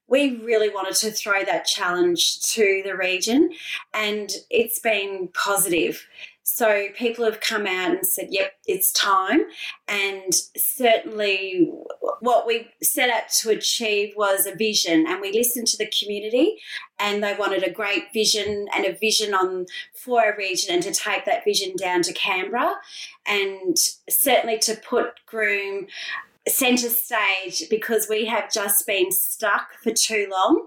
we 0.08 0.36
really 0.36 0.70
wanted 0.70 0.94
to 0.96 1.10
throw 1.10 1.44
that 1.44 1.66
challenge 1.66 2.40
to 2.52 2.82
the 2.84 2.96
region, 2.96 3.50
and 3.92 4.30
it's 4.50 4.78
been 4.78 5.28
positive. 5.34 6.06
So 6.48 6.90
people 6.94 7.24
have 7.24 7.40
come 7.40 7.66
out 7.66 7.90
and 7.90 8.06
said, 8.06 8.28
yep, 8.30 8.52
it's 8.68 8.92
time. 8.92 9.40
And 9.88 10.32
certainly 10.56 11.68
what 12.20 12.46
we 12.46 12.68
set 12.80 13.10
out 13.10 13.28
to 13.40 13.50
achieve 13.50 14.14
was 14.16 14.46
a 14.46 14.54
vision, 14.54 15.06
and 15.08 15.20
we 15.20 15.32
listened 15.32 15.66
to 15.66 15.76
the 15.76 15.90
community, 15.90 16.58
and 17.00 17.20
they 17.20 17.34
wanted 17.36 17.64
a 17.64 17.72
great 17.72 18.12
vision 18.12 18.68
and 18.72 18.86
a 18.86 18.92
vision 18.94 19.34
on 19.34 19.66
for 19.92 20.22
a 20.22 20.36
region 20.36 20.72
and 20.72 20.84
to 20.84 20.92
take 20.92 21.24
that 21.24 21.42
vision 21.44 21.74
down 21.76 22.02
to 22.02 22.12
Canberra 22.12 22.76
and 23.26 23.76
certainly 24.08 24.58
to 24.60 24.76
put 24.76 25.26
Groom 25.26 25.88
centre 26.48 26.90
stage 26.90 27.68
because 27.68 28.06
we 28.08 28.24
have 28.26 28.52
just 28.52 28.86
been 28.86 29.10
stuck 29.10 29.72
for 29.82 29.90
too 29.90 30.28
long 30.30 30.64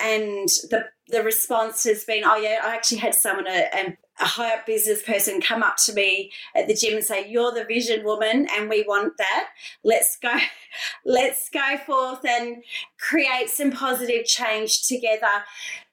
and 0.00 0.48
the 0.70 0.86
the 1.08 1.22
response 1.22 1.84
has 1.84 2.02
been 2.04 2.22
oh 2.24 2.36
yeah 2.36 2.60
I 2.64 2.74
actually 2.74 2.96
had 2.96 3.14
someone 3.14 3.46
a, 3.46 3.68
a 3.74 3.96
high 4.26 4.54
up 4.54 4.66
business 4.66 5.02
person 5.02 5.40
come 5.40 5.62
up 5.62 5.76
to 5.76 5.92
me 5.92 6.32
at 6.54 6.66
the 6.66 6.74
gym 6.74 6.96
and 6.96 7.04
say 7.04 7.28
you're 7.28 7.52
the 7.52 7.64
vision 7.64 8.04
woman 8.04 8.46
and 8.56 8.68
we 8.68 8.82
want 8.82 9.16
that. 9.18 9.48
Let's 9.84 10.16
go 10.16 10.36
let's 11.04 11.48
go 11.50 11.78
forth 11.86 12.24
and 12.24 12.62
create 12.98 13.48
some 13.48 13.70
positive 13.70 14.24
change 14.24 14.86
together. 14.86 15.44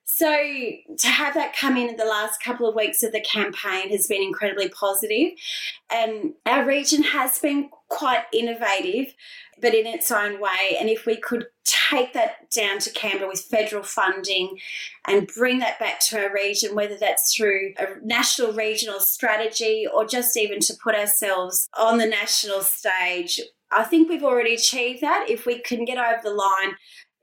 So 0.08 0.28
to 0.28 1.08
have 1.08 1.34
that 1.34 1.54
come 1.54 1.76
in 1.76 1.90
in 1.90 1.98
the 1.98 2.06
last 2.06 2.42
couple 2.42 2.70
of 2.70 2.76
weeks 2.76 3.04
of 3.04 3.12
the 3.12 3.20
campaign 3.20 3.90
has 3.90 4.08
been 4.08 4.22
incredibly. 4.22 4.72
And 5.90 6.36
our 6.46 6.66
region 6.66 7.04
has 7.04 7.38
been 7.38 7.70
quite 7.90 8.24
innovative, 8.32 9.14
but 9.62 9.74
in 9.74 9.86
its 9.86 10.12
own 10.12 10.40
way. 10.40 10.78
And 10.80 10.90
if 10.90 11.06
we 11.06 11.18
could 11.18 11.46
take 11.66 12.14
that 12.14 12.50
down 12.52 12.80
to 12.80 12.92
Canberra 12.92 13.28
with 13.28 13.42
federal 13.42 13.84
funding 13.84 14.58
and 15.08 15.28
bring 15.28 15.60
that 15.60 15.80
back 15.80 16.00
to 16.02 16.24
our 16.24 16.34
region, 16.34 16.76
whether 16.76 16.98
that's 16.98 17.36
through 17.36 17.74
a 17.78 17.86
national 18.04 18.54
regional 18.54 19.00
strategy 19.00 19.86
or 19.92 20.06
just 20.06 20.38
even 20.38 20.60
to 20.62 20.74
put 20.84 20.96
ourselves 20.96 21.68
on 21.78 21.98
the 21.98 22.06
national 22.06 22.62
stage, 22.62 23.40
I 23.72 23.84
think 23.84 24.10
we've 24.10 24.24
already 24.24 24.54
achieved 24.54 25.02
that. 25.02 25.26
If 25.30 25.46
we 25.46 25.60
can 25.60 25.86
get 25.86 25.98
over 25.98 26.22
the 26.24 26.30
line 26.32 26.76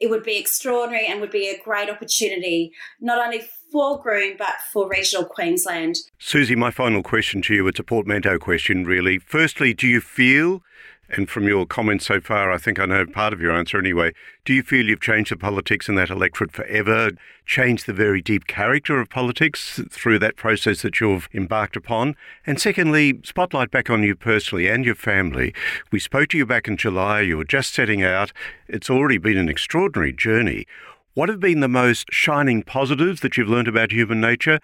it 0.02 0.10
would 0.10 0.24
be 0.24 0.36
extraordinary 0.36 1.06
and 1.06 1.20
would 1.20 1.30
be 1.30 1.48
a 1.48 1.62
great 1.62 1.88
opportunity, 1.88 2.72
not 3.00 3.24
only 3.24 3.42
for 3.70 4.02
Groom, 4.02 4.34
but 4.36 4.54
for 4.72 4.88
regional 4.88 5.24
Queensland. 5.24 5.96
Susie, 6.18 6.56
my 6.56 6.72
final 6.72 7.04
question 7.04 7.40
to 7.42 7.54
you, 7.54 7.68
it's 7.68 7.78
a 7.78 7.84
portmanteau 7.84 8.40
question, 8.40 8.84
really. 8.84 9.18
Firstly, 9.18 9.72
do 9.72 9.86
you 9.86 10.00
feel 10.00 10.60
and 11.12 11.28
from 11.28 11.46
your 11.46 11.66
comments 11.66 12.06
so 12.06 12.20
far, 12.20 12.50
I 12.50 12.56
think 12.56 12.80
I 12.80 12.86
know 12.86 13.04
part 13.04 13.34
of 13.34 13.40
your 13.40 13.52
answer 13.52 13.78
anyway. 13.78 14.12
Do 14.46 14.54
you 14.54 14.62
feel 14.62 14.86
you've 14.86 15.00
changed 15.00 15.30
the 15.30 15.36
politics 15.36 15.88
in 15.88 15.94
that 15.96 16.08
electorate 16.08 16.52
forever, 16.52 17.10
changed 17.44 17.86
the 17.86 17.92
very 17.92 18.22
deep 18.22 18.46
character 18.46 18.98
of 18.98 19.10
politics 19.10 19.78
through 19.90 20.18
that 20.20 20.36
process 20.36 20.80
that 20.82 21.00
you've 21.00 21.28
embarked 21.34 21.76
upon? 21.76 22.16
And 22.46 22.58
secondly, 22.58 23.20
spotlight 23.24 23.70
back 23.70 23.90
on 23.90 24.02
you 24.02 24.16
personally 24.16 24.68
and 24.68 24.86
your 24.86 24.94
family. 24.94 25.54
We 25.90 25.98
spoke 25.98 26.28
to 26.30 26.38
you 26.38 26.46
back 26.46 26.66
in 26.66 26.78
July, 26.78 27.20
you 27.20 27.36
were 27.36 27.44
just 27.44 27.74
setting 27.74 28.02
out. 28.02 28.32
It's 28.66 28.88
already 28.88 29.18
been 29.18 29.36
an 29.36 29.50
extraordinary 29.50 30.14
journey. 30.14 30.66
What 31.14 31.28
have 31.28 31.40
been 31.40 31.60
the 31.60 31.68
most 31.68 32.06
shining 32.10 32.62
positives 32.62 33.20
that 33.20 33.36
you've 33.36 33.48
learned 33.48 33.68
about 33.68 33.92
human 33.92 34.18
nature? 34.18 34.60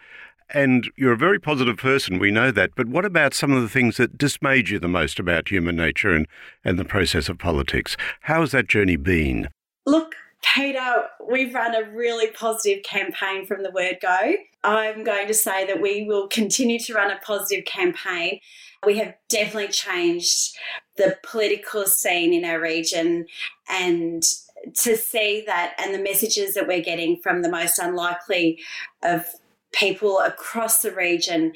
And 0.51 0.91
you're 0.97 1.13
a 1.13 1.17
very 1.17 1.39
positive 1.39 1.77
person, 1.77 2.19
we 2.19 2.31
know 2.31 2.51
that. 2.51 2.71
But 2.75 2.89
what 2.89 3.05
about 3.05 3.35
some 3.35 3.53
of 3.53 3.63
the 3.63 3.69
things 3.69 3.99
that 3.99 4.17
dismayed 4.17 4.71
you 4.71 4.79
the 4.79 4.89
most 4.89 5.19
about 5.19 5.49
human 5.49 5.77
nature 5.77 6.11
and, 6.11 6.27
and 6.65 6.79
the 6.79 6.85
process 6.85 7.29
of 7.29 7.39
politics? 7.39 7.97
How 8.23 8.41
has 8.41 8.53
that 8.53 8.67
journey 8.67 8.97
been? 8.97 9.49
Look, 9.85 10.15
Peter, 10.55 11.05
we've 11.29 11.55
run 11.55 11.75
a 11.75 11.91
really 11.91 12.29
positive 12.31 12.83
campaign 12.83 13.45
from 13.47 13.63
the 13.63 13.71
word 13.71 13.99
go. 14.01 14.35
I'm 14.65 15.05
going 15.05 15.27
to 15.27 15.35
say 15.35 15.67
that 15.67 15.81
we 15.81 16.05
will 16.05 16.29
continue 16.29 16.79
to 16.81 16.95
run 16.95 17.11
a 17.11 17.19
positive 17.19 17.65
campaign. 17.65 18.41
We 18.87 18.99
have 18.99 19.15
definitely 19.29 19.69
changed 19.69 20.57
the 20.97 21.19
political 21.23 21.85
scene 21.87 22.33
in 22.33 22.45
our 22.45 22.61
region 22.61 23.27
and 23.69 24.23
to 24.75 24.97
see 24.97 25.45
that 25.47 25.75
and 25.79 25.95
the 25.95 26.03
messages 26.03 26.55
that 26.55 26.67
we're 26.67 26.83
getting 26.83 27.17
from 27.23 27.43
the 27.43 27.51
most 27.51 27.79
unlikely 27.79 28.61
of 29.03 29.27
people 29.73 30.19
across 30.21 30.81
the 30.81 30.93
region. 30.93 31.53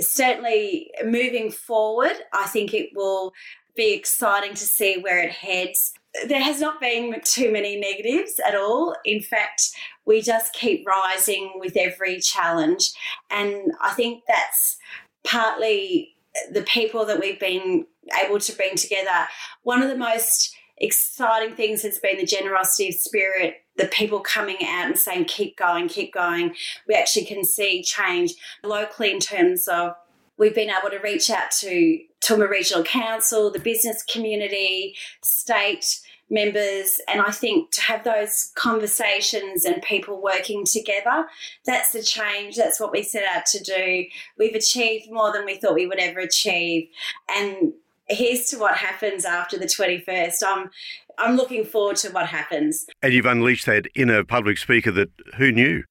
Certainly, 0.00 0.90
moving 1.04 1.50
forward, 1.50 2.16
I 2.32 2.46
think 2.46 2.72
it 2.72 2.90
will 2.94 3.32
be 3.76 3.94
exciting 3.94 4.54
to 4.54 4.64
see 4.64 4.98
where 4.98 5.20
it 5.20 5.30
heads. 5.30 5.94
There 6.26 6.42
has 6.42 6.60
not 6.60 6.80
been 6.80 7.14
too 7.22 7.52
many 7.52 7.78
negatives 7.78 8.40
at 8.44 8.54
all. 8.54 8.96
In 9.04 9.20
fact, 9.20 9.70
we 10.04 10.20
just 10.20 10.52
keep 10.52 10.86
rising 10.86 11.52
with 11.56 11.76
every 11.76 12.18
challenge. 12.20 12.92
And 13.30 13.72
I 13.80 13.92
think 13.92 14.24
that's 14.26 14.78
partly 15.24 16.16
the 16.52 16.62
people 16.62 17.04
that 17.06 17.20
we've 17.20 17.38
been 17.38 17.86
able 18.24 18.40
to 18.40 18.56
bring 18.56 18.74
together. 18.74 19.28
One 19.62 19.82
of 19.82 19.88
the 19.88 19.96
most 19.96 20.56
exciting 20.80 21.54
things 21.54 21.82
has 21.82 21.98
been 21.98 22.18
the 22.18 22.26
generosity 22.26 22.88
of 22.88 22.94
spirit, 22.94 23.62
the 23.76 23.86
people 23.86 24.20
coming 24.20 24.56
out 24.62 24.86
and 24.86 24.98
saying, 24.98 25.26
keep 25.26 25.56
going, 25.56 25.88
keep 25.88 26.12
going. 26.12 26.54
We 26.86 26.94
actually 26.94 27.26
can 27.26 27.44
see 27.44 27.82
change 27.82 28.34
locally 28.62 29.12
in 29.12 29.20
terms 29.20 29.68
of 29.68 29.92
we've 30.36 30.54
been 30.54 30.70
able 30.70 30.90
to 30.90 31.02
reach 31.02 31.30
out 31.30 31.50
to 31.50 32.00
Toowoomba 32.20 32.48
Regional 32.48 32.84
Council, 32.84 33.50
the 33.50 33.58
business 33.58 34.02
community, 34.02 34.96
state 35.22 36.00
members, 36.30 37.00
and 37.08 37.20
I 37.20 37.30
think 37.30 37.70
to 37.72 37.80
have 37.82 38.04
those 38.04 38.52
conversations 38.54 39.64
and 39.64 39.82
people 39.82 40.20
working 40.20 40.64
together, 40.64 41.26
that's 41.64 41.92
the 41.92 42.02
change. 42.02 42.56
That's 42.56 42.78
what 42.78 42.92
we 42.92 43.02
set 43.02 43.24
out 43.34 43.46
to 43.46 43.62
do. 43.62 44.04
We've 44.36 44.54
achieved 44.54 45.10
more 45.10 45.32
than 45.32 45.44
we 45.44 45.56
thought 45.56 45.74
we 45.74 45.86
would 45.86 45.98
ever 45.98 46.20
achieve. 46.20 46.88
And 47.34 47.72
here's 48.08 48.46
to 48.46 48.58
what 48.58 48.76
happens 48.76 49.24
after 49.24 49.58
the 49.58 49.66
21st. 49.66 50.42
I'm, 50.46 50.70
I'm 51.18 51.36
looking 51.36 51.64
forward 51.64 51.96
to 51.98 52.10
what 52.10 52.26
happens. 52.26 52.86
And 53.02 53.12
you've 53.12 53.26
unleashed 53.26 53.66
that 53.66 53.86
inner 53.94 54.24
public 54.24 54.58
speaker 54.58 54.90
that 54.92 55.10
who 55.36 55.52
knew? 55.52 55.84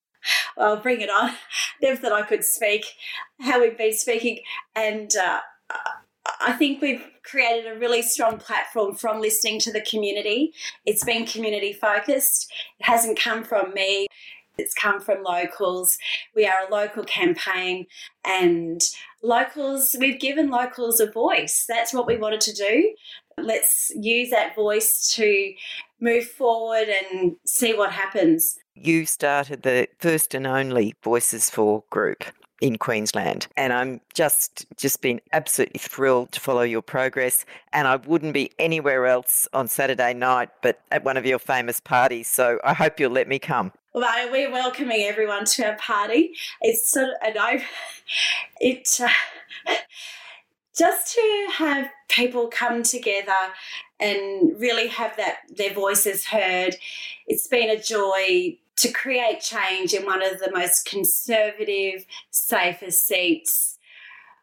Well, 0.56 0.78
bring 0.78 1.02
it 1.02 1.10
on. 1.10 1.32
Never 1.82 1.98
thought 1.98 2.12
I 2.12 2.24
could 2.24 2.44
speak 2.44 2.86
how 3.42 3.62
we've 3.62 3.78
been 3.78 3.94
speaking. 3.94 4.40
And 4.76 5.12
uh, 5.16 5.40
I 6.42 6.54
think 6.54 6.82
we've 6.82 7.06
created 7.24 7.72
a 7.72 7.80
really 7.80 8.02
strong 8.02 8.38
platform 8.38 8.96
from 8.96 9.22
listening 9.22 9.60
to 9.62 9.72
the 9.72 9.82
community. 9.82 10.54
It's 10.86 11.04
been 11.04 11.26
community 11.26 11.74
focused, 11.74 12.52
it 12.80 12.86
hasn't 12.86 13.20
come 13.20 13.44
from 13.44 13.74
me. 13.74 14.08
It's 14.58 14.74
come 14.74 15.00
from 15.00 15.24
locals. 15.24 15.98
We 16.36 16.46
are 16.46 16.67
a 16.67 16.72
local 16.72 17.04
campaign 17.04 17.86
and 18.26 18.82
locals, 19.22 19.96
we've 20.00 20.20
given 20.20 20.50
locals 20.50 21.00
a 21.00 21.12
voice. 21.12 21.65
That's 21.67 21.93
what 21.93 22.08
we 22.08 22.17
wanted 22.17 22.41
to 22.41 22.54
do. 22.54 22.93
Let's 23.38 23.91
use 23.96 24.30
that 24.32 24.56
voice 24.56 25.13
to 25.15 25.54
move 26.00 26.26
forward 26.26 26.88
and 26.89 27.36
see 27.46 27.74
what 27.74 27.91
happens. 27.91 28.58
You 28.76 29.06
started 29.06 29.63
the 29.63 29.88
first 30.00 30.34
and 30.34 30.46
only 30.46 30.96
Voices 31.04 31.50
for 31.50 31.84
Groom 31.89 32.15
in 32.62 32.78
Queensland. 32.78 33.48
And 33.56 33.72
I'm 33.74 34.02
just 34.13 34.65
just 34.78 35.02
been 35.02 35.22
absolutely 35.34 35.80
thrilled 35.80 36.32
to 36.32 36.39
follow 36.39 36.62
your 36.62 36.82
progress. 36.82 37.46
And 37.74 37.88
I 37.88 37.98
wouldn't 37.98 38.34
be 38.34 38.52
anywhere 38.60 39.06
else 39.06 39.48
on 39.54 39.67
Saturday 39.67 40.13
night 40.13 40.50
but 40.62 40.82
at 40.91 41.04
one 41.04 41.17
of 41.17 41.26
your 41.26 41.39
famous 41.39 41.80
parties. 41.80 42.28
So 42.28 42.60
I 42.63 42.74
hope 42.74 43.00
you'll 43.00 43.12
let 43.12 43.28
me 43.28 43.39
come. 43.39 43.72
Well, 43.98 44.32
we're 44.32 44.52
welcoming 44.52 45.06
everyone 45.06 45.46
to 45.46 45.70
our 45.70 45.76
party. 45.78 46.36
It's 46.62 46.92
sort 46.92 47.08
of, 47.10 47.16
and 47.26 47.36
I, 47.36 47.64
it, 48.60 48.88
uh, 49.02 49.74
just 50.78 51.16
to 51.16 51.48
have 51.54 51.90
people 52.08 52.48
come 52.48 52.84
together 52.84 53.32
and 54.00 54.54
really 54.60 54.86
have 54.90 55.18
that 55.18 55.38
their 55.50 55.74
voices 55.74 56.28
heard. 56.28 56.76
It's 57.26 57.48
been 57.48 57.72
a 57.72 57.82
joy 57.82 58.60
to 58.76 58.92
create 58.92 59.40
change 59.40 59.96
in 59.96 60.06
one 60.06 60.22
of 60.22 60.38
the 60.38 60.52
most 60.54 60.86
conservative, 60.86 62.06
safest 62.30 63.08
seats. 63.08 63.80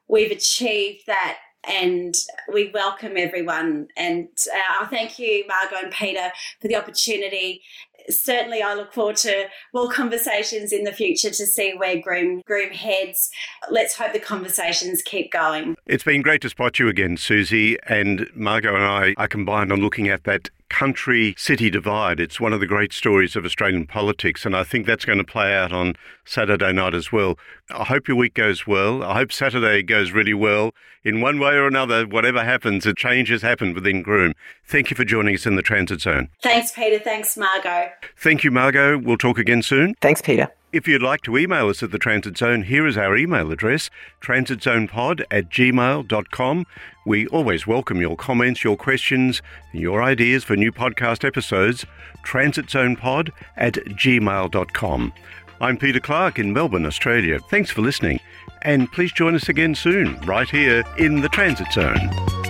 We've 0.09 0.33
achieved 0.33 1.07
that 1.07 1.39
and 1.69 2.15
we 2.53 2.71
welcome 2.75 3.13
everyone. 3.17 3.89
And 3.97 4.29
uh, 4.53 4.87
thank 4.89 5.19
you, 5.19 5.45
Margot 5.47 5.85
and 5.85 5.93
Peter, 5.93 6.31
for 6.61 6.69
the 6.69 6.77
opportunity. 6.77 7.63
Certainly, 8.09 8.63
I 8.63 8.75
look 8.75 8.93
forward 8.93 9.17
to 9.17 9.47
more 9.73 9.91
conversations 9.91 10.73
in 10.73 10.85
the 10.85 10.93
future 10.93 11.31
to 11.31 11.47
see 11.47 11.73
where 11.77 12.01
Groom, 12.01 12.43
Groom 12.47 12.71
heads. 12.71 13.31
Let's 13.71 13.95
hope 13.97 14.13
the 14.13 14.21
conversations 14.21 15.03
keep 15.03 15.33
going. 15.33 15.77
It's 15.87 16.05
been 16.05 16.23
great 16.23 16.41
to 16.43 16.49
spot 16.49 16.79
you 16.79 16.89
again, 16.89 17.17
Susie. 17.17 17.79
And 17.87 18.29
Margot 18.35 18.75
and 18.75 18.85
I 18.85 19.15
are 19.17 19.29
combined 19.29 19.73
on 19.73 19.81
looking 19.81 20.09
at 20.09 20.25
that 20.25 20.51
country 20.69 21.35
city 21.37 21.71
divide. 21.71 22.21
It's 22.21 22.41
one 22.41 22.53
of 22.53 22.61
the 22.61 22.67
great 22.67 22.93
stories 22.93 23.37
of 23.37 23.45
Australian 23.45 23.87
politics, 23.87 24.45
and 24.45 24.57
I 24.57 24.65
think 24.65 24.87
that's 24.87 25.05
going 25.05 25.19
to 25.19 25.25
play 25.25 25.55
out 25.55 25.73
on 25.73 25.95
Saturday 26.25 26.73
night 26.73 26.95
as 26.95 27.13
well. 27.13 27.39
I 27.71 27.85
hope 27.85 28.09
your 28.09 28.17
week 28.17 28.35
goes 28.35 28.67
well. 28.67 29.03
I 29.03 29.15
hope 29.15 29.33
Saturday 29.33 29.83
goes 29.83 30.13
really 30.13 30.35
well. 30.35 30.73
In 31.05 31.21
one 31.21 31.39
way 31.39 31.53
or 31.55 31.67
another, 31.67 32.07
whatever 32.07 32.45
happens, 32.45 32.87
a 32.87 32.95
change 32.95 33.29
has 33.29 33.43
happened 33.43 33.75
within 33.75 34.03
Groom. 34.03 34.33
Thank 34.67 34.91
you 34.91 34.97
for 34.97 35.05
joining 35.05 35.35
us 35.35 35.47
in 35.47 35.57
the 35.57 35.63
Transit 35.63 36.01
Zone. 36.01 36.29
Thanks, 36.43 36.73
Peter. 36.73 36.99
Thanks, 36.99 37.37
Margot. 37.37 37.91
Thank 38.17 38.43
you, 38.43 38.51
Margot. 38.51 38.99
We'll 38.99 39.19
talk 39.19 39.39
again 39.39 39.63
soon. 39.63 39.95
Thanks, 40.01 40.23
Peter. 40.23 40.49
If 40.75 40.89
you'd 40.89 41.03
like 41.03 41.21
to 41.21 41.39
email 41.39 41.69
us 41.69 41.85
at 41.85 41.93
the 41.93 42.01
Transit 42.01 42.37
Zone, 42.37 42.63
here 42.65 42.85
is 42.85 42.99
our 42.99 43.17
email 43.17 43.53
address 43.53 43.91
transitzonepod 44.21 45.23
at 45.31 45.49
gmail.com. 45.49 46.67
We 47.07 47.29
always 47.29 47.65
welcome 47.65 48.01
your 48.01 48.17
comments, 48.17 48.65
your 48.65 48.77
questions, 48.77 49.41
your 49.73 50.03
ideas 50.03 50.43
for 50.43 50.57
new 50.57 50.73
podcast 50.73 51.25
episodes. 51.25 51.87
transitzonepod 52.25 53.31
at 53.57 53.75
gmail.com. 53.75 55.13
I'm 55.61 55.77
Peter 55.77 56.01
Clark 56.01 56.41
in 56.41 56.53
Melbourne, 56.53 56.87
Australia. 56.87 57.39
Thanks 57.51 57.71
for 57.71 57.81
listening, 57.81 58.19
and 58.63 58.91
please 58.91 59.13
join 59.13 59.37
us 59.37 59.49
again 59.49 59.77
soon, 59.77 60.19
right 60.23 60.51
here 60.51 60.83
in 60.99 61.21
the 61.21 61.29
Transit 61.29 61.73
Zone. 61.73 62.44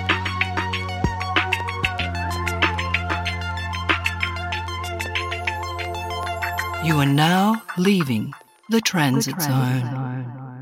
You 6.84 7.00
are 7.00 7.06
now 7.06 7.62
leaving 7.78 8.34
the 8.68 8.80
transit 8.82 9.40
zone. 9.40 10.53